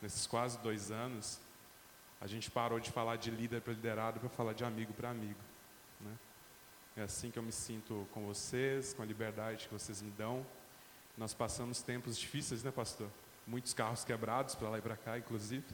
nesses 0.00 0.26
quase 0.26 0.58
dois 0.60 0.90
anos, 0.90 1.38
a 2.22 2.26
gente 2.26 2.50
parou 2.50 2.80
de 2.80 2.90
falar 2.90 3.16
de 3.16 3.30
líder 3.30 3.60
para 3.60 3.74
liderado 3.74 4.18
para 4.18 4.30
falar 4.30 4.54
de 4.54 4.64
amigo 4.64 4.94
para 4.94 5.10
amigo. 5.10 5.40
Né? 6.00 6.18
É 6.96 7.02
assim 7.02 7.30
que 7.30 7.38
eu 7.38 7.42
me 7.42 7.52
sinto 7.52 8.08
com 8.14 8.24
vocês, 8.24 8.94
com 8.94 9.02
a 9.02 9.04
liberdade 9.04 9.68
que 9.68 9.74
vocês 9.74 10.00
me 10.00 10.10
dão. 10.12 10.44
Nós 11.18 11.34
passamos 11.34 11.82
tempos 11.82 12.16
difíceis, 12.16 12.62
né, 12.62 12.70
pastor? 12.70 13.10
Muitos 13.46 13.74
carros 13.74 14.04
quebrados 14.04 14.54
para 14.54 14.70
lá 14.70 14.78
e 14.78 14.82
para 14.82 14.96
cá, 14.96 15.18
inclusive. 15.18 15.66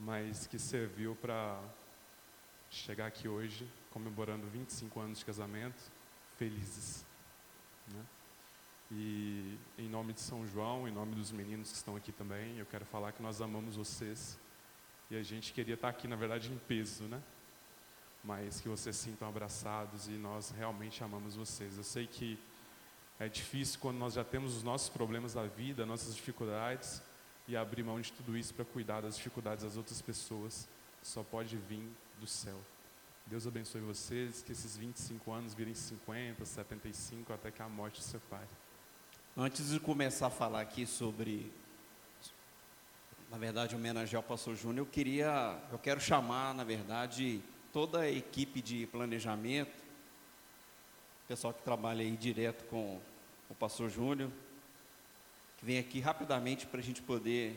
Mas 0.00 0.46
que 0.46 0.58
serviu 0.58 1.14
para 1.14 1.62
chegar 2.70 3.06
aqui 3.06 3.28
hoje, 3.28 3.70
comemorando 3.90 4.46
25 4.46 4.98
anos 4.98 5.18
de 5.18 5.24
casamento, 5.26 5.80
felizes. 6.38 7.04
Né? 7.88 8.02
E 8.90 9.58
em 9.76 9.88
nome 9.90 10.14
de 10.14 10.20
São 10.20 10.46
João, 10.46 10.88
em 10.88 10.90
nome 10.90 11.14
dos 11.14 11.30
meninos 11.30 11.70
que 11.70 11.76
estão 11.76 11.96
aqui 11.96 12.12
também, 12.12 12.56
eu 12.56 12.64
quero 12.64 12.86
falar 12.86 13.12
que 13.12 13.22
nós 13.22 13.42
amamos 13.42 13.76
vocês. 13.76 14.38
E 15.10 15.16
a 15.16 15.22
gente 15.22 15.52
queria 15.52 15.74
estar 15.74 15.90
aqui, 15.90 16.08
na 16.08 16.16
verdade, 16.16 16.50
em 16.50 16.56
peso, 16.56 17.04
né? 17.04 17.20
Mas 18.24 18.60
que 18.60 18.68
vocês 18.68 18.96
sintam 18.96 19.28
abraçados 19.28 20.08
e 20.08 20.12
nós 20.12 20.50
realmente 20.50 21.04
amamos 21.04 21.36
vocês. 21.36 21.76
Eu 21.76 21.84
sei 21.84 22.06
que 22.06 22.38
é 23.18 23.28
difícil 23.28 23.78
quando 23.80 23.98
nós 23.98 24.14
já 24.14 24.24
temos 24.24 24.56
os 24.56 24.62
nossos 24.62 24.88
problemas 24.88 25.34
da 25.34 25.44
vida, 25.44 25.84
nossas 25.84 26.14
dificuldades, 26.14 27.02
e 27.48 27.56
abrir 27.56 27.82
mão 27.82 28.00
de 28.00 28.12
tudo 28.12 28.36
isso 28.36 28.54
para 28.54 28.64
cuidar 28.64 29.00
das 29.00 29.16
dificuldades 29.16 29.64
das 29.64 29.76
outras 29.76 30.00
pessoas. 30.00 30.68
Só 31.02 31.22
pode 31.22 31.56
vir 31.56 31.88
do 32.20 32.26
céu. 32.26 32.58
Deus 33.26 33.46
abençoe 33.46 33.80
vocês, 33.80 34.42
que 34.42 34.52
esses 34.52 34.76
25 34.76 35.30
anos 35.30 35.54
virem 35.54 35.74
50, 35.74 36.44
75, 36.44 37.32
até 37.32 37.50
que 37.50 37.62
a 37.62 37.68
morte 37.68 38.02
se 38.02 38.10
separe. 38.10 38.48
Antes 39.36 39.70
de 39.70 39.78
começar 39.78 40.26
a 40.26 40.30
falar 40.30 40.60
aqui 40.60 40.84
sobre, 40.84 41.52
na 43.30 43.38
verdade, 43.38 43.76
homenagear 43.76 44.20
o 44.20 44.26
pastor 44.26 44.56
Júnior, 44.56 44.86
eu 44.86 44.90
queria, 44.90 45.62
eu 45.70 45.78
quero 45.78 46.00
chamar, 46.00 46.52
na 46.54 46.64
verdade, 46.64 47.40
toda 47.72 48.00
a 48.00 48.10
equipe 48.10 48.60
de 48.60 48.86
planejamento, 48.88 49.80
pessoal 51.28 51.54
que 51.54 51.62
trabalha 51.62 52.02
aí 52.02 52.16
direto 52.16 52.64
com 52.64 53.00
o 53.48 53.54
pastor 53.54 53.88
Júnior, 53.88 54.30
que 55.60 55.66
vem 55.66 55.78
aqui 55.78 56.00
rapidamente 56.00 56.66
para 56.66 56.80
a 56.80 56.82
gente 56.82 57.02
poder 57.02 57.54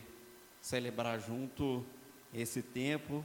celebrar 0.59 1.19
junto 1.21 1.85
esse 2.33 2.61
tempo 2.61 3.23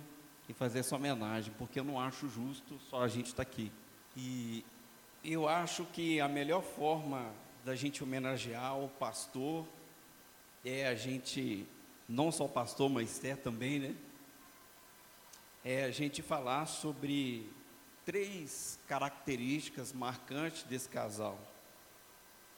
e 0.48 0.52
fazer 0.52 0.78
essa 0.78 0.94
homenagem, 0.94 1.52
porque 1.58 1.80
eu 1.80 1.84
não 1.84 2.00
acho 2.00 2.28
justo 2.28 2.78
só 2.88 3.02
a 3.02 3.08
gente 3.08 3.26
estar 3.26 3.44
tá 3.44 3.50
aqui. 3.50 3.72
E 4.16 4.64
eu 5.24 5.48
acho 5.48 5.84
que 5.86 6.20
a 6.20 6.28
melhor 6.28 6.62
forma 6.62 7.32
da 7.64 7.74
gente 7.74 8.04
homenagear 8.04 8.78
o 8.78 8.88
pastor 8.88 9.66
é 10.64 10.86
a 10.86 10.94
gente, 10.94 11.66
não 12.08 12.30
só 12.30 12.44
o 12.44 12.48
pastor, 12.48 12.88
mas 12.88 13.10
Esther 13.10 13.36
também, 13.36 13.80
né? 13.80 13.96
É 15.64 15.84
a 15.84 15.90
gente 15.90 16.22
falar 16.22 16.66
sobre 16.66 17.50
três 18.06 18.78
características 18.86 19.92
marcantes 19.92 20.62
desse 20.62 20.88
casal. 20.88 21.36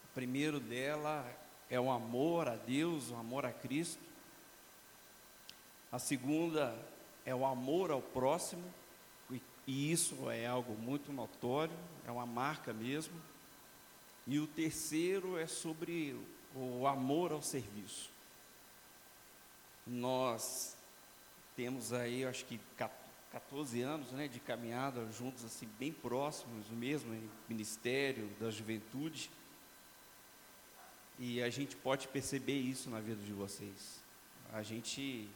O 0.03 0.13
primeiro 0.13 0.59
dela 0.59 1.25
é 1.71 1.79
o 1.79 1.89
amor 1.89 2.49
a 2.49 2.57
Deus, 2.57 3.09
o 3.09 3.15
amor 3.15 3.45
a 3.45 3.51
Cristo. 3.51 4.03
A 5.89 5.97
segunda 5.97 6.77
é 7.25 7.33
o 7.33 7.45
amor 7.45 7.91
ao 7.91 8.01
próximo, 8.01 8.63
e 9.65 9.91
isso 9.91 10.29
é 10.29 10.45
algo 10.45 10.73
muito 10.73 11.13
notório, 11.13 11.73
é 12.05 12.11
uma 12.11 12.25
marca 12.25 12.73
mesmo. 12.73 13.13
E 14.27 14.37
o 14.37 14.47
terceiro 14.47 15.37
é 15.37 15.47
sobre 15.47 16.19
o 16.53 16.85
amor 16.85 17.31
ao 17.31 17.41
serviço. 17.41 18.09
Nós 19.87 20.75
temos 21.55 21.93
aí, 21.93 22.25
acho 22.25 22.43
que 22.45 22.59
14 23.31 23.81
anos 23.81 24.11
né, 24.11 24.27
de 24.27 24.41
caminhada 24.41 25.09
juntos, 25.11 25.45
assim, 25.45 25.69
bem 25.79 25.93
próximos 25.93 26.67
mesmo, 26.69 27.13
em 27.13 27.29
Ministério 27.47 28.29
da 28.41 28.51
Juventude. 28.51 29.31
E 31.19 31.41
a 31.41 31.49
gente 31.49 31.75
pode 31.75 32.07
perceber 32.07 32.59
isso 32.59 32.89
na 32.89 32.99
vida 32.99 33.21
de 33.23 33.31
vocês. 33.31 34.01
A 34.51 34.63
gente, 34.63 35.29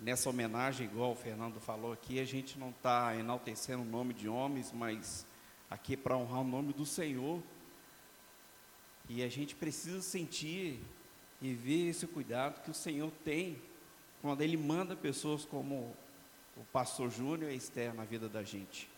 nessa 0.00 0.28
homenagem, 0.28 0.86
igual 0.86 1.12
o 1.12 1.16
Fernando 1.16 1.60
falou 1.60 1.92
aqui, 1.92 2.20
a 2.20 2.24
gente 2.24 2.58
não 2.58 2.70
está 2.70 3.16
enaltecendo 3.16 3.82
o 3.82 3.86
nome 3.86 4.14
de 4.14 4.28
homens, 4.28 4.72
mas 4.72 5.24
aqui 5.70 5.94
é 5.94 5.96
para 5.96 6.16
honrar 6.16 6.40
o 6.40 6.44
nome 6.44 6.72
do 6.72 6.84
Senhor. 6.84 7.42
E 9.08 9.22
a 9.22 9.28
gente 9.28 9.54
precisa 9.54 10.00
sentir 10.02 10.80
e 11.40 11.54
ver 11.54 11.88
esse 11.88 12.06
cuidado 12.06 12.62
que 12.62 12.70
o 12.70 12.74
Senhor 12.74 13.10
tem 13.24 13.60
quando 14.20 14.42
Ele 14.42 14.56
manda 14.56 14.94
pessoas 14.94 15.44
como 15.44 15.96
o 16.56 16.64
pastor 16.72 17.10
Júnior 17.10 17.50
e 17.50 17.56
Esther 17.56 17.94
na 17.94 18.04
vida 18.04 18.28
da 18.28 18.42
gente. 18.42 18.88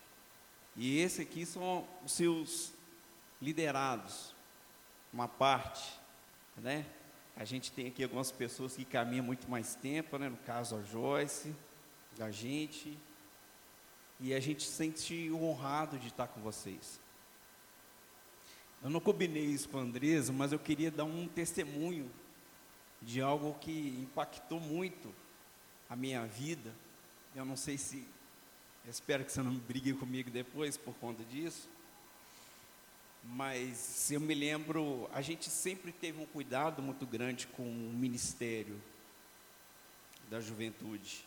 E 0.77 0.99
esse 0.99 1.23
aqui 1.23 1.47
são 1.47 1.87
os 2.05 2.13
seus 2.13 2.73
liderados, 3.41 4.34
uma 5.15 5.27
parte, 5.27 5.99
né? 6.59 6.85
A 7.37 7.45
gente 7.45 7.73
tem 7.73 7.87
aqui 7.87 8.03
algumas 8.03 8.31
pessoas 8.31 8.77
que 8.77 8.85
caminham 8.85 9.25
muito 9.25 9.51
mais 9.51 9.75
tempo, 9.75 10.19
né? 10.19 10.29
No 10.29 10.37
caso 10.37 10.77
a 10.77 10.83
Joyce, 10.83 11.55
a 12.21 12.31
gente, 12.31 12.99
e 14.21 14.35
a 14.35 14.41
gente 14.41 14.65
sente 14.65 15.31
honrado 15.33 15.99
de 15.99 16.09
estar 16.09 16.27
com 16.27 16.41
vocês. 16.41 17.01
Eu 18.83 18.91
não 18.91 19.01
combinei 19.01 19.45
isso 19.45 19.69
com 19.71 19.79
a 19.79 19.81
Andresa, 19.81 20.33
mas 20.33 20.53
eu 20.53 20.59
queria 20.59 20.91
dar 20.91 21.05
um 21.05 21.27
testemunho 21.27 22.11
de 23.01 23.23
algo 23.23 23.55
que 23.55 23.99
impactou 24.03 24.61
muito 24.61 25.15
a 25.89 25.97
minha 25.97 26.27
vida 26.27 26.75
eu 27.35 27.45
não 27.45 27.57
sei 27.57 27.77
se. 27.77 28.07
espero 28.87 29.25
que 29.25 29.33
você 29.33 29.43
não 29.43 29.57
brigue 29.57 29.93
comigo 29.95 30.31
depois 30.31 30.77
por 30.77 30.95
conta 30.95 31.25
disso. 31.25 31.69
Mas 33.25 34.11
eu 34.11 34.21
me 34.21 34.35
lembro, 34.35 35.09
a 35.13 35.23
gente 35.23 35.49
sempre 35.49 35.91
teve 35.91 36.21
um 36.21 36.27
cuidado 36.27 36.83
muito 36.83 37.07
grande 37.07 37.47
com 37.47 37.63
o 37.63 37.93
ministério 37.93 38.81
da 40.29 40.41
juventude. 40.41 41.25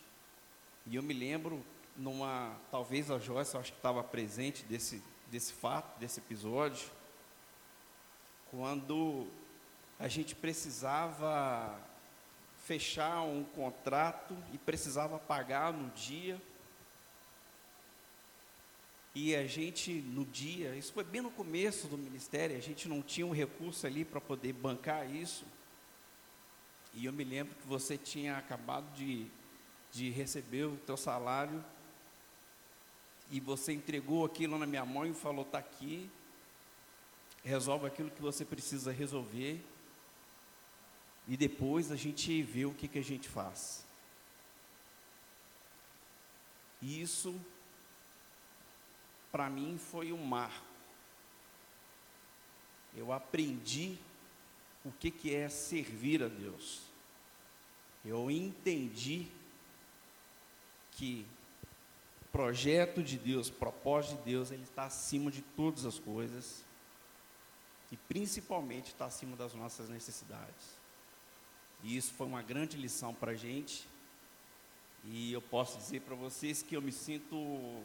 E 0.86 0.96
eu 0.96 1.02
me 1.02 1.12
lembro 1.12 1.62
numa, 1.96 2.56
talvez 2.70 3.10
a 3.10 3.18
Joyce, 3.18 3.56
acho 3.56 3.72
que 3.72 3.78
estava 3.78 4.02
presente 4.04 4.64
desse, 4.64 5.02
desse 5.26 5.52
fato, 5.52 5.98
desse 5.98 6.20
episódio, 6.20 6.88
quando 8.50 9.26
a 9.98 10.06
gente 10.06 10.34
precisava 10.34 11.78
fechar 12.64 13.22
um 13.22 13.42
contrato 13.42 14.36
e 14.52 14.58
precisava 14.58 15.18
pagar 15.18 15.72
no 15.72 15.90
dia. 15.90 16.40
E 19.14 19.34
a 19.34 19.46
gente, 19.46 19.92
no 19.92 20.24
dia, 20.24 20.76
isso 20.76 20.92
foi 20.92 21.04
bem 21.04 21.20
no 21.20 21.30
começo 21.30 21.88
do 21.88 21.98
ministério, 21.98 22.56
a 22.56 22.60
gente 22.60 22.88
não 22.88 23.02
tinha 23.02 23.26
um 23.26 23.32
recurso 23.32 23.86
ali 23.86 24.04
para 24.04 24.20
poder 24.20 24.52
bancar 24.52 25.10
isso. 25.10 25.44
E 26.94 27.04
eu 27.06 27.12
me 27.12 27.24
lembro 27.24 27.54
que 27.54 27.66
você 27.66 27.96
tinha 27.96 28.36
acabado 28.36 28.92
de, 28.94 29.26
de 29.92 30.10
receber 30.10 30.64
o 30.64 30.76
teu 30.76 30.96
salário 30.96 31.64
e 33.30 33.40
você 33.40 33.72
entregou 33.72 34.24
aquilo 34.24 34.58
na 34.58 34.66
minha 34.66 34.84
mão 34.84 35.06
e 35.06 35.12
falou: 35.14 35.44
está 35.44 35.58
aqui, 35.58 36.08
resolve 37.44 37.86
aquilo 37.86 38.10
que 38.10 38.22
você 38.22 38.44
precisa 38.44 38.92
resolver 38.92 39.62
e 41.28 41.36
depois 41.36 41.92
a 41.92 41.96
gente 41.96 42.42
vê 42.42 42.64
o 42.64 42.72
que, 42.72 42.88
que 42.88 42.98
a 42.98 43.04
gente 43.04 43.28
faz. 43.28 43.86
Isso, 46.80 47.38
para 49.30 49.48
mim, 49.48 49.78
foi 49.78 50.12
um 50.12 50.22
marco. 50.24 50.66
Eu 52.96 53.12
aprendi 53.12 53.98
o 54.84 54.90
que, 54.90 55.10
que 55.10 55.34
é 55.34 55.48
servir 55.48 56.22
a 56.22 56.28
Deus. 56.28 56.82
Eu 58.04 58.30
entendi 58.30 59.26
que 60.92 61.26
projeto 62.32 63.02
de 63.02 63.18
Deus, 63.18 63.50
propósito 63.50 64.18
de 64.18 64.30
Deus, 64.30 64.50
ele 64.50 64.62
está 64.62 64.84
acima 64.84 65.30
de 65.30 65.42
todas 65.42 65.84
as 65.84 65.98
coisas 65.98 66.64
e 67.90 67.96
principalmente 67.96 68.88
está 68.88 69.06
acima 69.06 69.36
das 69.36 69.54
nossas 69.54 69.88
necessidades. 69.88 70.78
E 71.82 71.96
isso 71.96 72.12
foi 72.14 72.26
uma 72.26 72.42
grande 72.42 72.76
lição 72.76 73.14
para 73.14 73.32
a 73.32 73.36
gente. 73.36 73.86
E 75.04 75.32
eu 75.32 75.40
posso 75.40 75.78
dizer 75.78 76.00
para 76.02 76.14
vocês 76.14 76.62
que 76.62 76.76
eu 76.76 76.82
me 76.82 76.92
sinto 76.92 77.82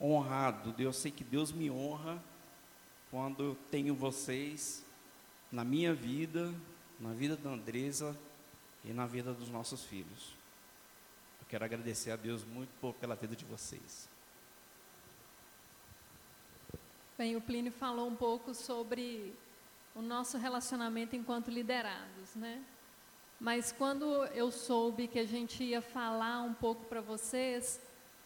honrado. 0.00 0.74
Eu 0.78 0.92
sei 0.92 1.10
que 1.10 1.22
Deus 1.22 1.52
me 1.52 1.70
honra 1.70 2.22
quando 3.10 3.42
eu 3.42 3.56
tenho 3.70 3.94
vocês 3.94 4.84
na 5.50 5.64
minha 5.64 5.92
vida, 5.92 6.54
na 6.98 7.12
vida 7.12 7.36
da 7.36 7.50
Andresa 7.50 8.16
e 8.84 8.92
na 8.92 9.06
vida 9.06 9.34
dos 9.34 9.48
nossos 9.48 9.84
filhos. 9.84 10.34
Eu 11.40 11.46
quero 11.48 11.64
agradecer 11.64 12.12
a 12.12 12.16
Deus 12.16 12.44
muito 12.44 12.70
por, 12.80 12.94
pela 12.94 13.14
vida 13.14 13.34
de 13.34 13.44
vocês. 13.44 14.08
Bem, 17.18 17.36
o 17.36 17.40
Plínio 17.40 17.72
falou 17.72 18.08
um 18.08 18.16
pouco 18.16 18.54
sobre 18.54 19.34
o 19.94 20.00
nosso 20.00 20.38
relacionamento 20.38 21.14
enquanto 21.16 21.50
liderados, 21.50 22.34
né? 22.34 22.64
Mas 23.38 23.72
quando 23.72 24.04
eu 24.26 24.50
soube 24.50 25.08
que 25.08 25.18
a 25.18 25.26
gente 25.26 25.64
ia 25.64 25.82
falar 25.82 26.42
um 26.42 26.54
pouco 26.54 26.84
para 26.84 27.00
vocês, 27.00 27.80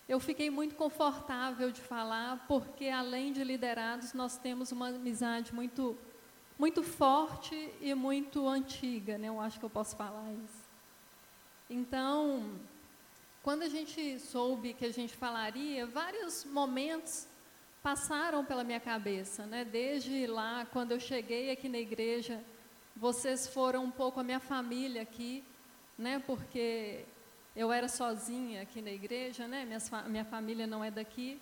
eu 0.08 0.20
fiquei 0.20 0.50
muito 0.50 0.74
confortável 0.74 1.70
de 1.70 1.80
falar, 1.80 2.44
porque 2.46 2.88
além 2.88 3.32
de 3.32 3.42
liderados, 3.42 4.12
nós 4.12 4.36
temos 4.36 4.70
uma 4.70 4.88
amizade 4.88 5.54
muito 5.54 5.96
muito 6.56 6.84
forte 6.84 7.72
e 7.80 7.92
muito 7.94 8.46
antiga, 8.46 9.18
né? 9.18 9.28
Eu 9.28 9.40
acho 9.40 9.58
que 9.58 9.64
eu 9.64 9.70
posso 9.70 9.96
falar 9.96 10.32
isso. 10.44 10.62
Então, 11.68 12.60
quando 13.42 13.62
a 13.62 13.68
gente 13.68 14.20
soube 14.20 14.72
que 14.72 14.86
a 14.86 14.92
gente 14.92 15.16
falaria, 15.16 15.84
vários 15.86 16.44
momentos 16.44 17.26
passaram 17.82 18.44
pela 18.44 18.62
minha 18.62 18.80
cabeça, 18.80 19.46
né? 19.46 19.64
Desde 19.64 20.26
lá, 20.26 20.66
quando 20.72 20.92
eu 20.92 21.00
cheguei 21.00 21.50
aqui 21.50 21.68
na 21.68 21.78
igreja, 21.78 22.42
vocês 22.96 23.48
foram 23.48 23.84
um 23.84 23.90
pouco 23.90 24.20
a 24.20 24.22
minha 24.22 24.40
família 24.40 25.02
aqui, 25.02 25.44
né? 25.98 26.20
Porque 26.20 27.04
eu 27.56 27.70
era 27.70 27.88
sozinha 27.88 28.62
aqui 28.62 28.82
na 28.82 28.90
igreja, 28.90 29.46
né? 29.46 29.64
Minha, 29.64 30.02
minha 30.08 30.24
família 30.24 30.66
não 30.66 30.82
é 30.82 30.90
daqui, 30.90 31.40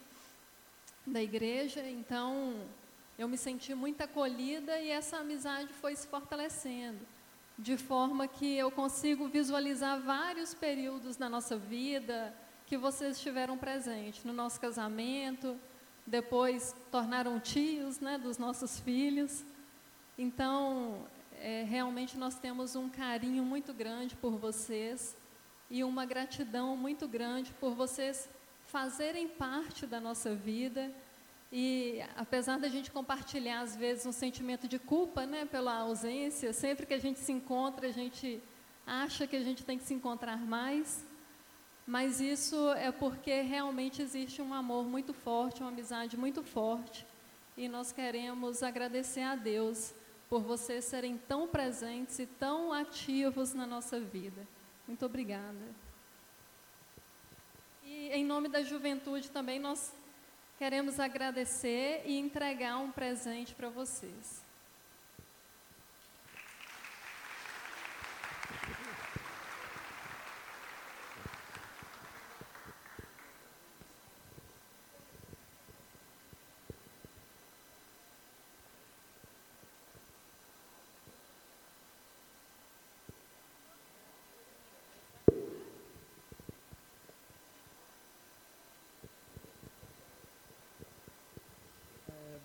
da 1.06 1.22
igreja, 1.22 1.88
então 1.88 2.54
eu 3.18 3.26
me 3.26 3.38
senti 3.38 3.74
muito 3.74 4.02
acolhida 4.02 4.78
e 4.78 4.90
essa 4.90 5.18
amizade 5.18 5.72
foi 5.72 5.96
se 5.96 6.06
fortalecendo, 6.06 7.00
de 7.58 7.76
forma 7.76 8.28
que 8.28 8.56
eu 8.56 8.70
consigo 8.70 9.26
visualizar 9.26 10.00
vários 10.00 10.54
períodos 10.54 11.18
na 11.18 11.28
nossa 11.28 11.56
vida 11.56 12.34
que 12.66 12.76
vocês 12.76 13.16
estiveram 13.16 13.56
presentes, 13.58 14.24
no 14.24 14.32
nosso 14.32 14.60
casamento, 14.60 15.58
depois 16.06 16.74
tornaram 16.90 17.40
tios 17.40 18.00
né, 18.00 18.18
dos 18.18 18.38
nossos 18.38 18.80
filhos. 18.80 19.44
Então, 20.16 21.06
é, 21.38 21.64
realmente 21.64 22.16
nós 22.16 22.38
temos 22.38 22.76
um 22.76 22.88
carinho 22.88 23.44
muito 23.44 23.72
grande 23.72 24.14
por 24.16 24.36
vocês 24.36 25.16
e 25.72 25.82
uma 25.82 26.04
gratidão 26.04 26.76
muito 26.76 27.08
grande 27.08 27.50
por 27.54 27.74
vocês 27.74 28.28
fazerem 28.66 29.26
parte 29.26 29.86
da 29.86 29.98
nossa 29.98 30.34
vida. 30.34 30.92
E 31.50 32.04
apesar 32.14 32.58
da 32.58 32.68
gente 32.68 32.90
compartilhar 32.90 33.60
às 33.62 33.74
vezes 33.74 34.04
um 34.04 34.12
sentimento 34.12 34.68
de 34.68 34.78
culpa, 34.78 35.24
né, 35.24 35.46
pela 35.46 35.74
ausência, 35.78 36.52
sempre 36.52 36.84
que 36.84 36.92
a 36.92 37.00
gente 37.00 37.20
se 37.20 37.32
encontra, 37.32 37.88
a 37.88 37.90
gente 37.90 38.38
acha 38.86 39.26
que 39.26 39.34
a 39.34 39.42
gente 39.42 39.64
tem 39.64 39.78
que 39.78 39.84
se 39.84 39.94
encontrar 39.94 40.36
mais. 40.36 41.06
Mas 41.86 42.20
isso 42.20 42.70
é 42.72 42.92
porque 42.92 43.40
realmente 43.40 44.02
existe 44.02 44.42
um 44.42 44.52
amor 44.52 44.84
muito 44.84 45.14
forte, 45.14 45.62
uma 45.62 45.70
amizade 45.70 46.18
muito 46.18 46.42
forte. 46.42 47.06
E 47.56 47.66
nós 47.66 47.92
queremos 47.92 48.62
agradecer 48.62 49.22
a 49.22 49.34
Deus 49.34 49.94
por 50.28 50.42
vocês 50.42 50.84
serem 50.84 51.16
tão 51.16 51.48
presentes 51.48 52.18
e 52.18 52.26
tão 52.26 52.74
ativos 52.74 53.54
na 53.54 53.66
nossa 53.66 53.98
vida. 53.98 54.46
Muito 54.86 55.06
obrigada. 55.06 55.74
E 57.84 58.08
em 58.10 58.24
nome 58.24 58.48
da 58.48 58.62
juventude 58.62 59.30
também 59.30 59.58
nós 59.58 59.92
queremos 60.58 60.98
agradecer 60.98 62.02
e 62.04 62.18
entregar 62.18 62.76
um 62.78 62.90
presente 62.90 63.54
para 63.54 63.68
vocês. 63.68 64.41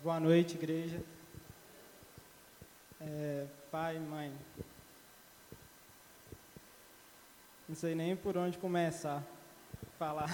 Boa 0.08 0.20
noite, 0.20 0.54
igreja. 0.54 1.04
É, 2.98 3.46
pai, 3.70 3.98
mãe. 3.98 4.32
Não 7.68 7.76
sei 7.76 7.94
nem 7.94 8.16
por 8.16 8.34
onde 8.38 8.56
começar 8.56 9.18
a 9.18 9.90
falar. 9.98 10.30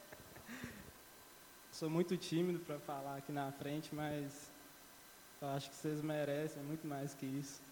Sou 1.72 1.88
muito 1.88 2.18
tímido 2.18 2.58
para 2.58 2.78
falar 2.80 3.16
aqui 3.16 3.32
na 3.32 3.50
frente, 3.50 3.94
mas 3.94 4.52
eu 5.40 5.48
acho 5.48 5.70
que 5.70 5.76
vocês 5.76 6.02
merecem 6.02 6.62
muito 6.62 6.86
mais 6.86 7.14
que 7.14 7.24
isso. 7.24 7.62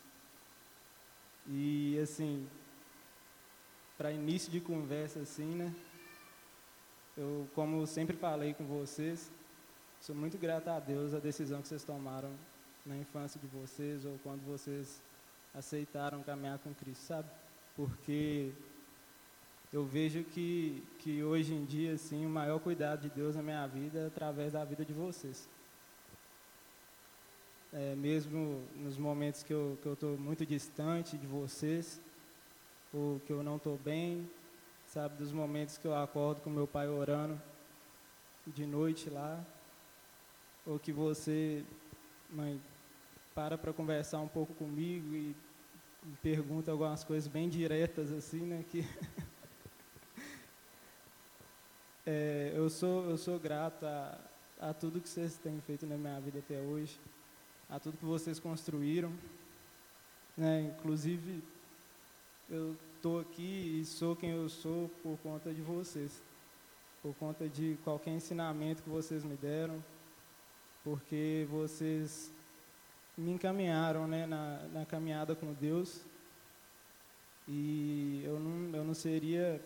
E 1.47 1.99
assim, 2.03 2.49
para 3.99 4.11
início 4.11 4.51
de 4.51 4.59
conversa 4.59 5.21
assim, 5.21 5.55
né? 5.55 5.71
Eu, 7.15 7.47
como 7.55 7.87
sempre 7.87 8.17
falei 8.17 8.55
com 8.55 8.65
vocês, 8.65 9.31
Sou 10.01 10.15
muito 10.15 10.39
grato 10.39 10.69
a 10.69 10.79
Deus 10.79 11.13
a 11.13 11.19
decisão 11.19 11.61
que 11.61 11.69
vocês 11.69 11.83
tomaram 11.83 12.31
na 12.87 12.97
infância 12.97 13.39
de 13.41 13.47
vocês 13.49 14.05
ou 14.05 14.19
quando 14.23 14.41
vocês 14.47 15.03
aceitaram 15.53 16.23
caminhar 16.23 16.59
com 16.61 16.73
Cristo, 16.73 17.03
sabe? 17.03 17.29
Porque 17.77 18.53
eu 19.73 19.85
vejo 19.85 20.23
que, 20.23 20.83
que 21.01 21.23
hoje 21.23 21.53
em 21.53 21.65
dia, 21.65 21.95
assim, 21.95 22.25
o 22.25 22.31
maior 22.31 22.61
cuidado 22.61 23.03
de 23.03 23.11
Deus 23.11 23.35
na 23.35 23.43
minha 23.43 23.67
vida 23.67 23.99
é 23.99 24.07
através 24.07 24.53
da 24.53 24.65
vida 24.65 24.85
de 24.85 24.93
vocês. 24.93 25.49
É, 27.73 27.95
mesmo 27.97 28.63
nos 28.77 28.97
momentos 28.97 29.43
que 29.43 29.53
eu 29.53 29.79
estou 29.85 30.17
muito 30.17 30.47
distante 30.47 31.19
de 31.19 31.27
vocês, 31.27 32.01
ou 32.95 33.21
que 33.27 33.33
eu 33.33 33.43
não 33.43 33.57
estou 33.57 33.77
bem, 33.77 34.31
sabe, 34.87 35.17
dos 35.17 35.33
momentos 35.33 35.77
que 35.77 35.87
eu 35.87 35.95
acordo 35.95 36.41
com 36.41 36.49
meu 36.49 36.67
pai 36.67 36.89
orando 36.89 37.39
de 38.47 38.65
noite 38.65 39.11
lá, 39.11 39.45
ou 40.69 40.79
que 40.79 40.93
você, 40.93 41.65
mãe, 42.31 42.61
para 43.35 43.57
para 43.57 43.73
conversar 43.73 44.21
um 44.21 44.29
pouco 44.29 44.53
comigo 44.55 45.15
e 45.15 45.35
me 46.05 46.17
pergunta 46.23 46.71
algumas 46.71 47.03
coisas 47.03 47.27
bem 47.27 47.49
diretas 47.49 48.13
assim, 48.13 48.43
né? 48.43 48.63
Que 48.71 48.87
é, 52.05 52.53
eu 52.55 52.69
sou 52.69 53.09
eu 53.09 53.17
sou 53.17 53.39
grato 53.39 53.87
a, 53.87 54.19
a 54.61 54.75
tudo 54.75 55.01
que 55.01 55.09
vocês 55.09 55.39
têm 55.39 55.59
feito 55.63 55.87
na 55.87 55.97
minha 55.97 56.21
vida 56.21 56.39
até 56.41 56.61
hoje, 56.61 57.01
a 57.71 57.81
tudo 57.81 57.97
que 57.97 58.05
vocês 58.05 58.39
construíram, 58.39 59.11
né? 60.37 60.75
Inclusive 60.79 61.43
eu 62.51 62.77
estou 62.95 63.21
aqui 63.21 63.81
e 63.81 63.87
sou 63.87 64.15
quem 64.15 64.31
eu 64.31 64.51
sou 64.51 64.91
por 65.03 65.17
conta 65.23 65.55
de 65.55 65.63
vocês, 65.63 66.21
por 67.03 67.15
conta 67.15 67.49
de 67.49 67.79
qualquer 67.85 68.11
ensinamento 68.11 68.83
que 68.83 68.91
vocês 68.91 69.25
me 69.25 69.37
deram, 69.37 69.83
porque 70.85 71.47
vocês 71.51 72.33
me 73.17 73.33
encaminharam 73.33 74.07
né, 74.07 74.27
na, 74.27 74.59
na 74.73 74.87
caminhada 74.87 75.35
com 75.35 75.53
Deus 75.53 76.03
e 77.49 78.23
eu 78.25 78.39
não, 78.39 78.77
eu 78.77 78.85
não 78.85 78.95
seria 78.95 79.61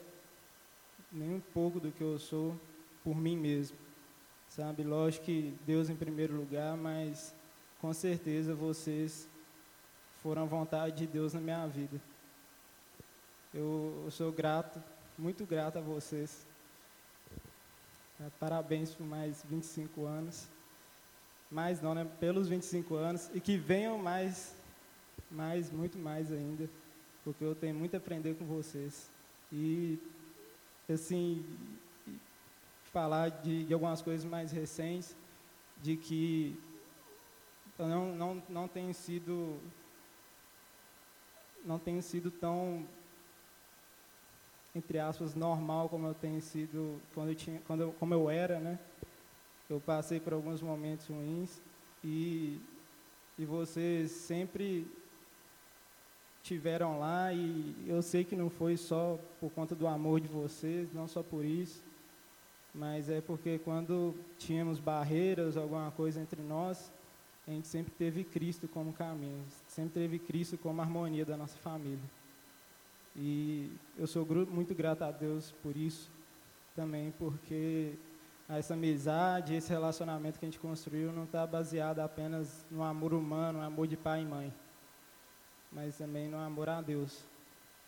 nem 1.10 1.34
um 1.34 1.40
pouco 1.40 1.78
do 1.78 1.92
que 1.92 2.00
eu 2.00 2.18
sou 2.18 2.58
por 3.04 3.14
mim 3.14 3.36
mesmo, 3.36 3.76
sabe? 4.48 4.82
Lógico 4.82 5.26
que 5.26 5.54
Deus 5.66 5.90
em 5.90 5.96
primeiro 5.96 6.34
lugar, 6.34 6.76
mas 6.76 7.34
com 7.80 7.92
certeza 7.92 8.54
vocês 8.54 9.28
foram 10.22 10.42
a 10.42 10.46
vontade 10.46 10.96
de 10.96 11.06
Deus 11.06 11.34
na 11.34 11.40
minha 11.40 11.66
vida. 11.66 12.00
Eu, 13.52 14.02
eu 14.04 14.10
sou 14.10 14.32
grato, 14.32 14.82
muito 15.18 15.44
grato 15.44 15.78
a 15.78 15.82
vocês. 15.82 16.46
Parabéns 18.38 18.94
por 18.94 19.04
mais 19.04 19.44
25 19.50 20.06
anos 20.06 20.48
mais 21.52 21.82
não, 21.82 21.94
né? 21.94 22.06
Pelos 22.18 22.48
25 22.48 22.94
anos 22.94 23.30
e 23.34 23.40
que 23.40 23.58
venham 23.58 23.98
mais, 23.98 24.56
mais, 25.30 25.70
muito 25.70 25.98
mais 25.98 26.32
ainda, 26.32 26.68
porque 27.22 27.44
eu 27.44 27.54
tenho 27.54 27.74
muito 27.74 27.94
a 27.94 27.98
aprender 27.98 28.34
com 28.34 28.46
vocês. 28.46 29.10
E, 29.52 29.98
assim, 30.90 31.44
falar 32.90 33.28
de, 33.28 33.64
de 33.64 33.74
algumas 33.74 34.00
coisas 34.00 34.24
mais 34.24 34.50
recentes, 34.50 35.14
de 35.82 35.96
que 35.96 36.58
eu 37.78 37.86
não, 37.86 38.14
não, 38.14 38.42
não 38.48 38.68
tenho 38.68 38.94
sido 38.94 39.58
não 41.64 41.78
tenho 41.78 42.02
sido 42.02 42.30
tão 42.30 42.84
entre 44.74 44.98
aspas 44.98 45.34
normal 45.34 45.88
como 45.88 46.06
eu 46.06 46.14
tenho 46.14 46.40
sido 46.40 47.00
quando 47.14 47.30
eu 47.30 47.34
tinha 47.34 47.60
quando 47.66 47.82
eu, 47.82 47.92
como 47.92 48.14
eu 48.14 48.28
era 48.28 48.58
né 48.58 48.78
eu 49.72 49.80
passei 49.80 50.20
por 50.20 50.32
alguns 50.32 50.60
momentos 50.60 51.06
ruins 51.06 51.62
e, 52.04 52.60
e 53.38 53.44
vocês 53.44 54.10
sempre 54.10 54.86
tiveram 56.42 56.98
lá 56.98 57.32
e 57.32 57.74
eu 57.86 58.02
sei 58.02 58.24
que 58.24 58.36
não 58.36 58.50
foi 58.50 58.76
só 58.76 59.18
por 59.40 59.50
conta 59.50 59.74
do 59.74 59.86
amor 59.86 60.20
de 60.20 60.28
vocês, 60.28 60.92
não 60.92 61.08
só 61.08 61.22
por 61.22 61.44
isso, 61.44 61.82
mas 62.74 63.08
é 63.08 63.20
porque 63.20 63.58
quando 63.60 64.14
tínhamos 64.38 64.78
barreiras, 64.78 65.56
alguma 65.56 65.90
coisa 65.92 66.20
entre 66.20 66.42
nós, 66.42 66.92
a 67.46 67.50
gente 67.50 67.68
sempre 67.68 67.92
teve 67.96 68.24
Cristo 68.24 68.68
como 68.68 68.92
caminho, 68.92 69.44
sempre 69.68 69.94
teve 69.94 70.18
Cristo 70.18 70.58
como 70.58 70.82
harmonia 70.82 71.24
da 71.24 71.36
nossa 71.36 71.56
família. 71.58 71.98
E 73.16 73.70
eu 73.96 74.06
sou 74.06 74.26
muito 74.50 74.74
grato 74.74 75.02
a 75.02 75.10
Deus 75.10 75.52
por 75.62 75.76
isso 75.76 76.10
também, 76.74 77.12
porque 77.18 77.94
essa 78.48 78.74
amizade, 78.74 79.54
esse 79.54 79.70
relacionamento 79.70 80.38
que 80.38 80.44
a 80.44 80.48
gente 80.48 80.58
construiu 80.58 81.12
não 81.12 81.24
está 81.24 81.46
baseado 81.46 82.00
apenas 82.00 82.64
no 82.70 82.82
amor 82.82 83.14
humano, 83.14 83.60
no 83.60 83.64
amor 83.64 83.86
de 83.86 83.96
pai 83.96 84.22
e 84.22 84.26
mãe, 84.26 84.52
mas 85.70 85.96
também 85.96 86.28
no 86.28 86.38
amor 86.38 86.68
a 86.68 86.80
Deus, 86.80 87.24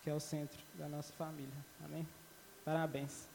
que 0.02 0.10
é 0.10 0.14
o 0.14 0.20
centro 0.20 0.58
da 0.74 0.88
nossa 0.88 1.12
família. 1.12 1.54
Amém? 1.84 2.06
Parabéns. 2.64 3.33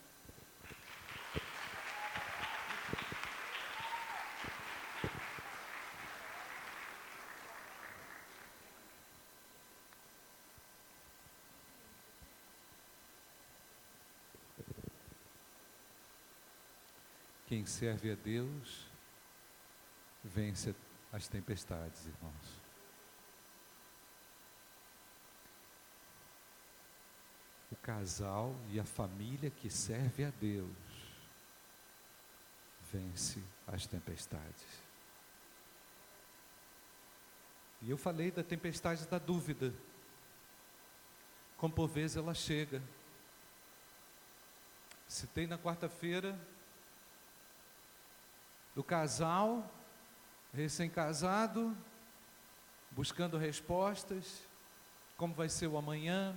Quem 17.59 17.65
serve 17.65 18.09
a 18.09 18.15
Deus 18.15 18.85
vence 20.23 20.73
as 21.11 21.27
tempestades, 21.27 22.05
irmãos. 22.05 22.61
O 27.69 27.75
casal 27.75 28.55
e 28.69 28.79
a 28.79 28.85
família 28.85 29.49
que 29.49 29.69
serve 29.69 30.23
a 30.23 30.29
Deus 30.29 30.71
vence 32.93 33.43
as 33.67 33.85
tempestades. 33.85 34.65
E 37.81 37.89
eu 37.89 37.97
falei 37.97 38.31
da 38.31 38.41
tempestade 38.41 39.05
da 39.05 39.19
dúvida. 39.19 39.73
Como 41.57 41.73
por 41.73 41.89
vezes 41.89 42.15
ela 42.15 42.33
chega. 42.33 42.81
Citei 45.09 45.45
na 45.45 45.57
quarta-feira 45.57 46.39
do 48.79 48.83
casal 48.83 49.69
recém-casado, 50.53 51.75
buscando 52.91 53.37
respostas, 53.37 54.41
como 55.17 55.33
vai 55.33 55.49
ser 55.49 55.67
o 55.67 55.77
amanhã, 55.77 56.33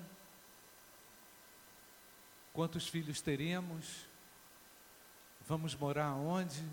quantos 2.53 2.89
filhos 2.89 3.21
teremos, 3.21 4.09
vamos 5.47 5.77
morar 5.77 6.15
onde? 6.15 6.69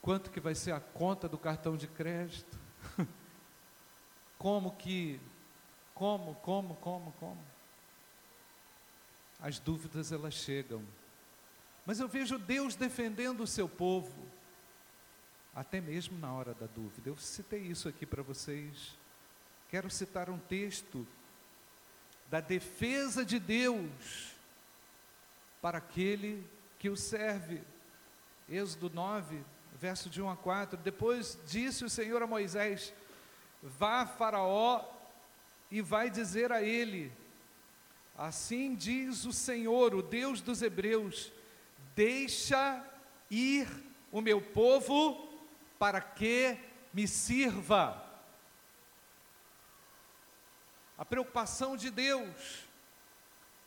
Quanto 0.00 0.30
que 0.30 0.40
vai 0.40 0.54
ser 0.54 0.72
a 0.72 0.80
conta 0.80 1.28
do 1.28 1.36
cartão 1.36 1.76
de 1.76 1.86
crédito? 1.86 2.58
Como 4.38 4.74
que, 4.74 5.20
como, 5.92 6.34
como, 6.36 6.74
como, 6.76 7.12
como? 7.20 7.44
As 9.38 9.58
dúvidas 9.58 10.12
elas 10.12 10.32
chegam. 10.32 10.82
Mas 11.84 12.00
eu 12.00 12.08
vejo 12.08 12.38
Deus 12.38 12.74
defendendo 12.74 13.40
o 13.40 13.46
seu 13.46 13.68
povo, 13.68 14.26
até 15.54 15.80
mesmo 15.80 16.18
na 16.18 16.32
hora 16.32 16.54
da 16.54 16.66
dúvida. 16.66 17.08
Eu 17.08 17.16
citei 17.16 17.60
isso 17.60 17.88
aqui 17.88 18.06
para 18.06 18.22
vocês. 18.22 18.96
Quero 19.68 19.90
citar 19.90 20.28
um 20.30 20.38
texto 20.38 21.06
da 22.30 22.40
defesa 22.40 23.24
de 23.24 23.38
Deus 23.38 24.34
para 25.60 25.78
aquele 25.78 26.46
que 26.78 26.88
o 26.88 26.96
serve. 26.96 27.60
Êxodo 28.48 28.90
9, 28.90 29.44
verso 29.74 30.08
de 30.10 30.20
1 30.20 30.30
a 30.30 30.36
4. 30.36 30.78
Depois 30.78 31.38
disse 31.46 31.84
o 31.84 31.90
Senhor 31.90 32.22
a 32.22 32.26
Moisés: 32.26 32.92
Vá 33.62 34.02
a 34.02 34.06
Faraó 34.06 34.84
e 35.70 35.80
vai 35.80 36.10
dizer 36.10 36.50
a 36.52 36.62
ele: 36.62 37.12
Assim 38.16 38.74
diz 38.74 39.24
o 39.24 39.32
Senhor, 39.32 39.94
o 39.94 40.02
Deus 40.02 40.40
dos 40.40 40.62
Hebreus: 40.62 41.32
Deixa 41.94 42.84
ir 43.30 43.68
o 44.10 44.20
meu 44.20 44.40
povo 44.40 45.28
para 45.78 46.00
que 46.00 46.58
me 46.92 47.06
sirva. 47.06 48.06
A 50.98 51.04
preocupação 51.04 51.76
de 51.76 51.90
Deus 51.90 52.64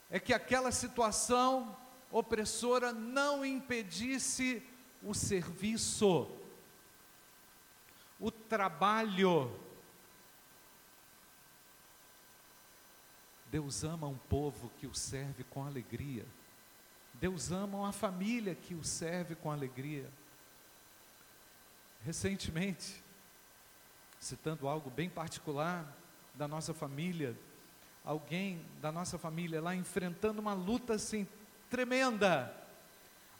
é 0.09 0.19
que 0.19 0.34
aquela 0.34 0.71
situação 0.71 1.76
opressora 2.11 2.93
não 2.93 3.43
impedisse 3.43 4.61
o 5.01 5.13
serviço, 5.13 6.30
o 8.19 8.32
trabalho, 8.32 9.51
Deus 13.51 13.84
ama 13.84 14.07
um 14.07 14.17
povo 14.17 14.71
que 14.80 14.88
o 14.88 14.95
serve 14.95 15.43
com 15.43 15.65
alegria. 15.65 16.26
Deus 17.24 17.53
ama 17.53 17.78
uma 17.78 17.93
família 17.93 18.53
que 18.53 18.76
o 18.76 18.84
serve 18.84 19.34
com 19.34 19.49
alegria. 19.49 20.09
Recentemente, 22.03 23.01
citando 24.19 24.67
algo 24.67 24.89
bem 24.89 25.09
particular 25.09 25.89
da 26.34 26.49
nossa 26.49 26.74
família, 26.74 27.34
alguém 28.03 28.65
da 28.82 28.91
nossa 28.91 29.17
família 29.17 29.61
lá 29.61 29.74
enfrentando 29.74 30.41
uma 30.41 30.53
luta 30.53 30.95
assim 30.95 31.26
tremenda, 31.69 32.53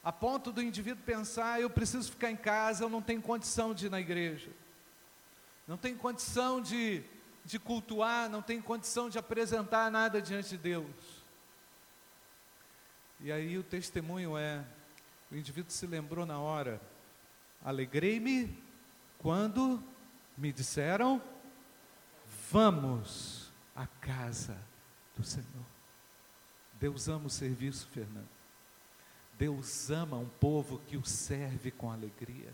a 0.02 0.10
ponto 0.10 0.50
do 0.50 0.62
indivíduo 0.62 1.04
pensar: 1.04 1.60
eu 1.60 1.68
preciso 1.68 2.10
ficar 2.10 2.30
em 2.30 2.36
casa, 2.36 2.84
eu 2.84 2.88
não 2.88 3.02
tenho 3.02 3.20
condição 3.20 3.74
de 3.74 3.84
ir 3.84 3.90
na 3.90 4.00
igreja, 4.00 4.50
não 5.68 5.76
tenho 5.76 5.98
condição 5.98 6.58
de 6.58 7.04
de 7.44 7.58
cultuar, 7.58 8.30
não 8.30 8.40
tem 8.40 8.62
condição 8.62 9.10
de 9.10 9.18
apresentar 9.18 9.90
nada 9.90 10.22
diante 10.22 10.48
de 10.48 10.56
Deus. 10.56 11.23
E 13.24 13.32
aí 13.32 13.56
o 13.56 13.62
testemunho 13.62 14.36
é: 14.36 14.62
o 15.32 15.34
indivíduo 15.34 15.72
se 15.72 15.86
lembrou 15.86 16.26
na 16.26 16.38
hora, 16.38 16.78
alegrei-me 17.64 18.62
quando 19.16 19.82
me 20.36 20.52
disseram, 20.52 21.22
vamos 22.50 23.50
à 23.74 23.86
casa 23.86 24.58
do 25.16 25.24
Senhor. 25.24 25.64
Deus 26.74 27.08
ama 27.08 27.28
o 27.28 27.30
serviço, 27.30 27.88
Fernando. 27.88 28.28
Deus 29.38 29.90
ama 29.90 30.18
um 30.18 30.28
povo 30.28 30.78
que 30.86 30.98
o 30.98 31.04
serve 31.06 31.70
com 31.70 31.90
alegria. 31.90 32.52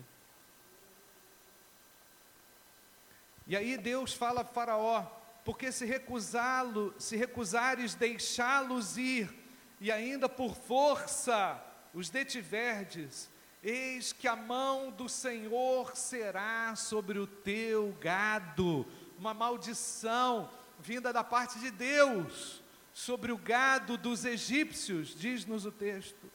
E 3.45 3.57
aí 3.57 3.77
Deus 3.77 4.13
fala 4.13 4.39
a 4.39 4.45
Faraó: 4.45 5.03
porque 5.43 5.69
se 5.69 5.85
recusá-lo, 5.85 6.95
se 6.97 7.17
recusares 7.17 7.93
deixá-los 7.93 8.95
ir, 8.95 9.40
e 9.81 9.91
ainda 9.91 10.29
por 10.29 10.55
força 10.55 11.59
os 11.91 12.11
detiverdes, 12.11 13.27
eis 13.63 14.13
que 14.13 14.27
a 14.27 14.35
mão 14.35 14.91
do 14.91 15.09
Senhor 15.09 15.97
será 15.97 16.75
sobre 16.75 17.17
o 17.17 17.25
teu 17.25 17.91
gado, 17.99 18.85
uma 19.17 19.33
maldição 19.33 20.47
vinda 20.79 21.11
da 21.11 21.23
parte 21.23 21.59
de 21.59 21.71
Deus 21.71 22.61
sobre 22.93 23.31
o 23.31 23.37
gado 23.37 23.97
dos 23.97 24.23
egípcios, 24.23 25.15
diz-nos 25.15 25.65
o 25.65 25.71
texto. 25.71 26.29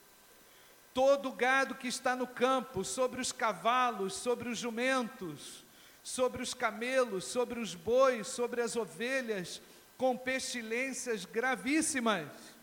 Todo 0.93 1.29
o 1.29 1.33
gado 1.33 1.77
que 1.77 1.87
está 1.87 2.17
no 2.17 2.27
campo, 2.27 2.85
sobre 2.85 3.21
os 3.21 3.31
cavalos, 3.31 4.15
sobre 4.15 4.49
os 4.49 4.59
jumentos, 4.59 5.65
sobre 6.03 6.43
os 6.43 6.53
camelos, 6.53 7.25
sobre 7.27 7.61
os 7.61 7.77
bois, 7.77 8.27
sobre 8.27 8.61
as 8.61 8.75
ovelhas, 8.75 9.61
com 9.97 10.17
pestilências 10.17 11.25
gravíssimas. 11.25 12.56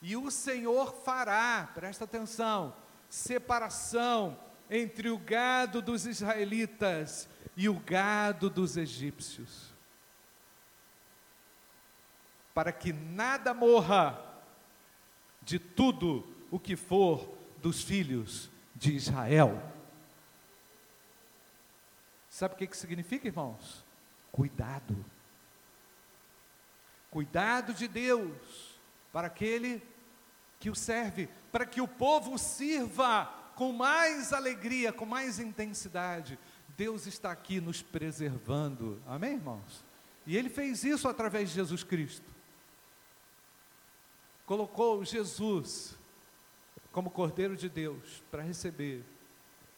E 0.00 0.16
o 0.16 0.30
Senhor 0.30 0.94
fará, 1.02 1.70
presta 1.74 2.04
atenção, 2.04 2.74
separação 3.08 4.38
entre 4.70 5.08
o 5.10 5.18
gado 5.18 5.80
dos 5.80 6.06
israelitas 6.06 7.28
e 7.56 7.68
o 7.68 7.78
gado 7.80 8.50
dos 8.50 8.76
egípcios, 8.76 9.72
para 12.52 12.72
que 12.72 12.92
nada 12.92 13.54
morra 13.54 14.22
de 15.42 15.58
tudo 15.58 16.26
o 16.50 16.58
que 16.58 16.76
for 16.76 17.36
dos 17.58 17.82
filhos 17.82 18.50
de 18.74 18.94
Israel. 18.94 19.72
Sabe 22.28 22.54
o 22.54 22.56
que, 22.58 22.66
que 22.66 22.76
significa, 22.76 23.26
irmãos? 23.26 23.84
Cuidado. 24.30 25.04
Cuidado 27.10 27.72
de 27.72 27.88
Deus 27.88 28.65
para 29.16 29.28
aquele 29.28 29.82
que 30.60 30.68
o 30.68 30.74
serve, 30.74 31.26
para 31.50 31.64
que 31.64 31.80
o 31.80 31.88
povo 31.88 32.36
sirva 32.36 33.24
com 33.54 33.72
mais 33.72 34.30
alegria, 34.30 34.92
com 34.92 35.06
mais 35.06 35.38
intensidade. 35.38 36.38
Deus 36.76 37.06
está 37.06 37.32
aqui 37.32 37.58
nos 37.58 37.80
preservando. 37.80 39.02
Amém, 39.06 39.36
irmãos? 39.36 39.82
E 40.26 40.36
ele 40.36 40.50
fez 40.50 40.84
isso 40.84 41.08
através 41.08 41.48
de 41.48 41.54
Jesus 41.54 41.82
Cristo. 41.82 42.30
Colocou 44.44 45.02
Jesus 45.02 45.96
como 46.92 47.08
Cordeiro 47.08 47.56
de 47.56 47.70
Deus 47.70 48.22
para 48.30 48.42
receber 48.42 49.02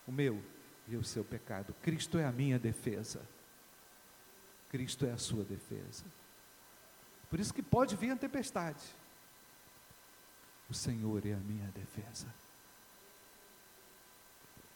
o 0.04 0.10
meu 0.10 0.42
e 0.88 0.96
o 0.96 1.04
seu 1.04 1.22
pecado. 1.22 1.72
Cristo 1.80 2.18
é 2.18 2.24
a 2.24 2.32
minha 2.32 2.58
defesa. 2.58 3.22
Cristo 4.68 5.06
é 5.06 5.12
a 5.12 5.16
sua 5.16 5.44
defesa. 5.44 6.04
Por 7.30 7.38
isso 7.38 7.54
que 7.54 7.62
pode 7.62 7.94
vir 7.94 8.10
a 8.10 8.16
tempestade. 8.16 8.97
O 10.68 10.74
Senhor 10.74 11.24
é 11.26 11.32
a 11.32 11.38
minha 11.38 11.66
defesa. 11.68 12.26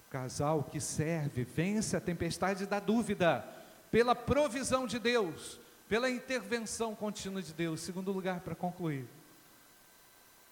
Casal 0.09 0.65
que 0.65 0.81
serve 0.81 1.45
vence 1.45 1.97
a 1.97 2.01
tempestade 2.01 2.67
da 2.67 2.81
dúvida 2.81 3.45
pela 3.91 4.15
provisão 4.15 4.87
de 4.87 4.99
Deus, 4.99 5.61
pela 5.89 6.09
intervenção 6.09 6.95
contínua 6.95 7.43
de 7.43 7.53
Deus. 7.53 7.81
Segundo 7.81 8.11
lugar, 8.11 8.41
para 8.41 8.55
concluir. 8.55 9.07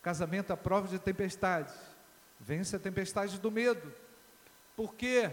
Casamento 0.03 0.53
à 0.53 0.57
prova 0.57 0.89
de 0.89 0.99
tempestade. 0.99 1.73
Vence 2.39 2.77
a 2.77 2.79
tempestade 2.79 3.39
do 3.39 3.51
medo. 3.51 3.93
Por 4.77 4.95
quê? 4.95 5.31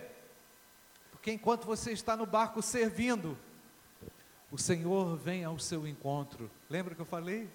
Porque 1.11 1.31
enquanto 1.31 1.65
você 1.65 1.91
está 1.91 2.15
no 2.15 2.25
barco 2.25 2.61
servindo, 2.61 3.37
o 4.51 4.57
Senhor 4.57 5.17
vem 5.17 5.43
ao 5.43 5.59
seu 5.59 5.85
encontro. 5.87 6.49
Lembra 6.69 6.95
que 6.95 7.01
eu 7.01 7.05
falei? 7.05 7.49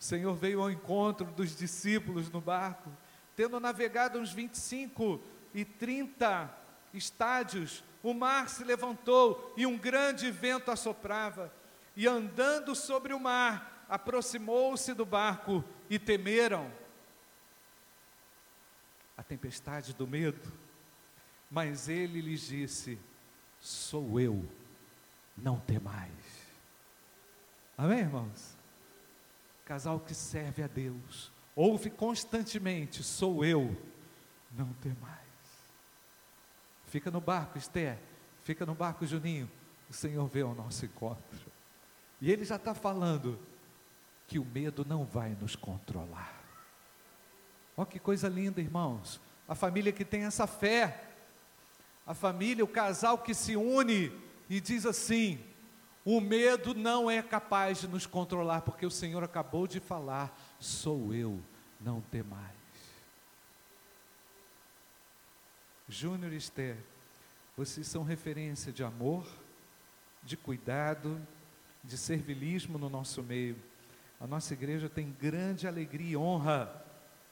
O 0.00 0.04
Senhor 0.04 0.34
veio 0.34 0.62
ao 0.62 0.70
encontro 0.70 1.26
dos 1.26 1.54
discípulos 1.54 2.30
no 2.30 2.40
barco, 2.40 2.90
tendo 3.36 3.60
navegado 3.60 4.18
uns 4.18 4.32
25 4.32 5.20
e 5.52 5.64
30 5.64 6.50
estádios, 6.94 7.84
o 8.02 8.14
mar 8.14 8.48
se 8.48 8.64
levantou 8.64 9.52
e 9.56 9.66
um 9.66 9.76
grande 9.76 10.30
vento 10.30 10.70
assoprava, 10.70 11.52
e 11.94 12.08
andando 12.08 12.74
sobre 12.74 13.12
o 13.12 13.20
mar, 13.20 13.84
aproximou-se 13.88 14.94
do 14.94 15.04
barco 15.04 15.62
e 15.90 15.98
temeram. 15.98 16.72
A 19.16 19.22
tempestade 19.22 19.92
do 19.92 20.06
medo 20.06 20.50
mas 21.50 21.88
ele 21.88 22.20
lhes 22.20 22.42
disse: 22.42 22.98
Sou 23.58 24.20
eu, 24.20 24.48
não 25.36 25.58
temais. 25.58 26.10
Amém, 27.76 27.98
irmãos? 27.98 28.59
Casal 29.70 30.00
que 30.00 30.16
serve 30.16 30.64
a 30.64 30.66
Deus, 30.66 31.30
ouve 31.54 31.90
constantemente: 31.90 33.04
Sou 33.04 33.44
eu, 33.44 33.80
não 34.50 34.72
temais. 34.72 35.20
Fica 36.86 37.08
no 37.08 37.20
barco, 37.20 37.56
Esther, 37.56 37.96
fica 38.42 38.66
no 38.66 38.74
barco, 38.74 39.06
Juninho. 39.06 39.48
O 39.88 39.92
Senhor 39.92 40.26
veio 40.26 40.48
ao 40.48 40.56
nosso 40.56 40.84
encontro. 40.84 41.52
E 42.20 42.32
ele 42.32 42.44
já 42.44 42.56
está 42.56 42.74
falando 42.74 43.38
que 44.26 44.40
o 44.40 44.44
medo 44.44 44.84
não 44.84 45.04
vai 45.04 45.36
nos 45.40 45.54
controlar. 45.54 46.42
Olha 47.76 47.86
que 47.86 48.00
coisa 48.00 48.28
linda, 48.28 48.60
irmãos. 48.60 49.20
A 49.46 49.54
família 49.54 49.92
que 49.92 50.04
tem 50.04 50.24
essa 50.24 50.48
fé 50.48 51.00
A 52.04 52.12
família, 52.12 52.64
o 52.64 52.68
casal 52.68 53.18
que 53.18 53.34
se 53.34 53.54
une 53.54 54.10
e 54.48 54.60
diz 54.60 54.84
assim: 54.84 55.38
o 56.04 56.20
medo 56.20 56.74
não 56.74 57.10
é 57.10 57.22
capaz 57.22 57.80
de 57.80 57.88
nos 57.88 58.06
controlar, 58.06 58.62
porque 58.62 58.86
o 58.86 58.90
Senhor 58.90 59.22
acabou 59.22 59.66
de 59.66 59.80
falar: 59.80 60.36
sou 60.58 61.14
eu, 61.14 61.40
não 61.80 62.00
temais. 62.00 62.60
Júnior 65.88 66.32
e 66.32 66.36
Esther, 66.36 66.76
vocês 67.56 67.86
são 67.86 68.02
referência 68.02 68.72
de 68.72 68.82
amor, 68.82 69.26
de 70.22 70.36
cuidado, 70.36 71.20
de 71.82 71.98
servilismo 71.98 72.78
no 72.78 72.88
nosso 72.88 73.22
meio. 73.22 73.56
A 74.20 74.26
nossa 74.26 74.54
igreja 74.54 74.88
tem 74.88 75.14
grande 75.20 75.66
alegria 75.66 76.12
e 76.12 76.16
honra 76.16 76.84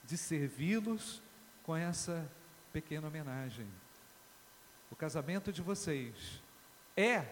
de 0.05 0.17
servi-los 0.17 1.23
com 1.63 1.77
essa 1.77 2.29
pequena 2.73 3.09
homenagem. 3.09 3.67
O 4.91 4.97
casamento 4.97 5.53
de 5.53 5.63
vocês 5.63 6.43
é 6.97 7.27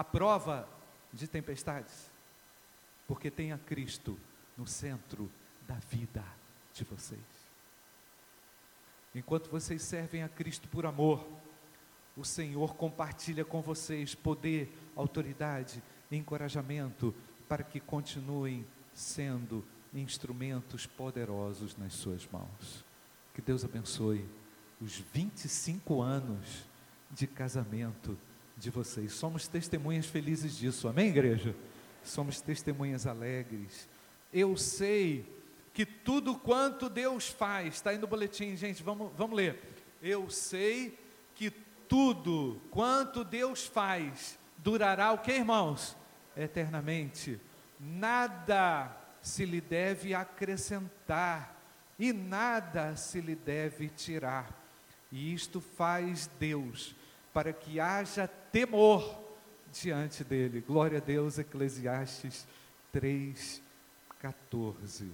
a 0.00 0.04
prova 0.04 0.66
de 1.12 1.28
tempestades, 1.28 2.10
porque 3.06 3.30
tem 3.30 3.52
a 3.52 3.58
Cristo 3.58 4.18
no 4.56 4.66
centro 4.66 5.30
da 5.68 5.74
vida 5.74 6.24
de 6.72 6.84
vocês. 6.84 7.20
Enquanto 9.14 9.50
vocês 9.50 9.82
servem 9.82 10.22
a 10.22 10.28
Cristo 10.30 10.68
por 10.68 10.86
amor, 10.86 11.28
o 12.16 12.24
Senhor 12.24 12.76
compartilha 12.76 13.44
com 13.44 13.60
vocês 13.60 14.14
poder, 14.14 14.74
autoridade 14.96 15.82
e 16.10 16.16
encorajamento 16.16 17.14
para 17.46 17.62
que 17.62 17.78
continuem 17.78 18.66
sendo 18.94 19.62
instrumentos 19.92 20.86
poderosos 20.86 21.76
nas 21.76 21.92
suas 21.92 22.26
mãos. 22.26 22.86
Que 23.34 23.42
Deus 23.42 23.66
abençoe 23.66 24.26
os 24.80 24.96
25 25.12 26.00
anos 26.00 26.64
de 27.10 27.26
casamento 27.26 28.16
de 28.60 28.70
vocês. 28.70 29.12
Somos 29.14 29.48
testemunhas 29.48 30.06
felizes 30.06 30.56
disso, 30.56 30.86
amém, 30.86 31.08
igreja? 31.08 31.54
Somos 32.04 32.40
testemunhas 32.40 33.06
alegres. 33.06 33.88
Eu 34.32 34.56
sei 34.56 35.24
que 35.72 35.86
tudo 35.86 36.38
quanto 36.38 36.88
Deus 36.88 37.28
faz, 37.28 37.74
está 37.74 37.90
aí 37.90 37.98
no 37.98 38.06
boletim, 38.06 38.56
gente, 38.56 38.82
vamos, 38.82 39.10
vamos 39.16 39.36
ler. 39.36 39.58
Eu 40.02 40.28
sei 40.28 40.98
que 41.34 41.50
tudo 41.88 42.60
quanto 42.70 43.24
Deus 43.24 43.66
faz 43.66 44.38
durará 44.58 45.12
o 45.12 45.18
que, 45.18 45.32
irmãos? 45.32 45.96
Eternamente. 46.36 47.40
Nada 47.78 48.94
se 49.22 49.44
lhe 49.44 49.60
deve 49.60 50.14
acrescentar 50.14 51.58
e 51.98 52.12
nada 52.12 52.94
se 52.94 53.20
lhe 53.20 53.34
deve 53.34 53.88
tirar. 53.88 54.54
E 55.10 55.32
isto 55.32 55.60
faz 55.60 56.28
Deus 56.38 56.94
para 57.32 57.52
que 57.52 57.80
haja 57.80 58.26
temor 58.26 59.18
diante 59.72 60.24
dele. 60.24 60.60
Glória 60.60 60.98
a 60.98 61.00
Deus, 61.00 61.38
Eclesiastes 61.38 62.46
3, 62.92 63.62
14. 64.18 65.12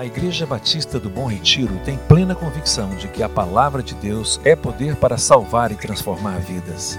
A 0.00 0.06
Igreja 0.06 0.46
Batista 0.46 0.98
do 0.98 1.10
Bom 1.10 1.26
Retiro 1.26 1.78
tem 1.84 1.98
plena 1.98 2.34
convicção 2.34 2.88
de 2.96 3.06
que 3.06 3.22
a 3.22 3.28
palavra 3.28 3.82
de 3.82 3.94
Deus 3.94 4.40
é 4.42 4.56
poder 4.56 4.96
para 4.96 5.18
salvar 5.18 5.70
e 5.72 5.76
transformar 5.76 6.38
vidas. 6.38 6.98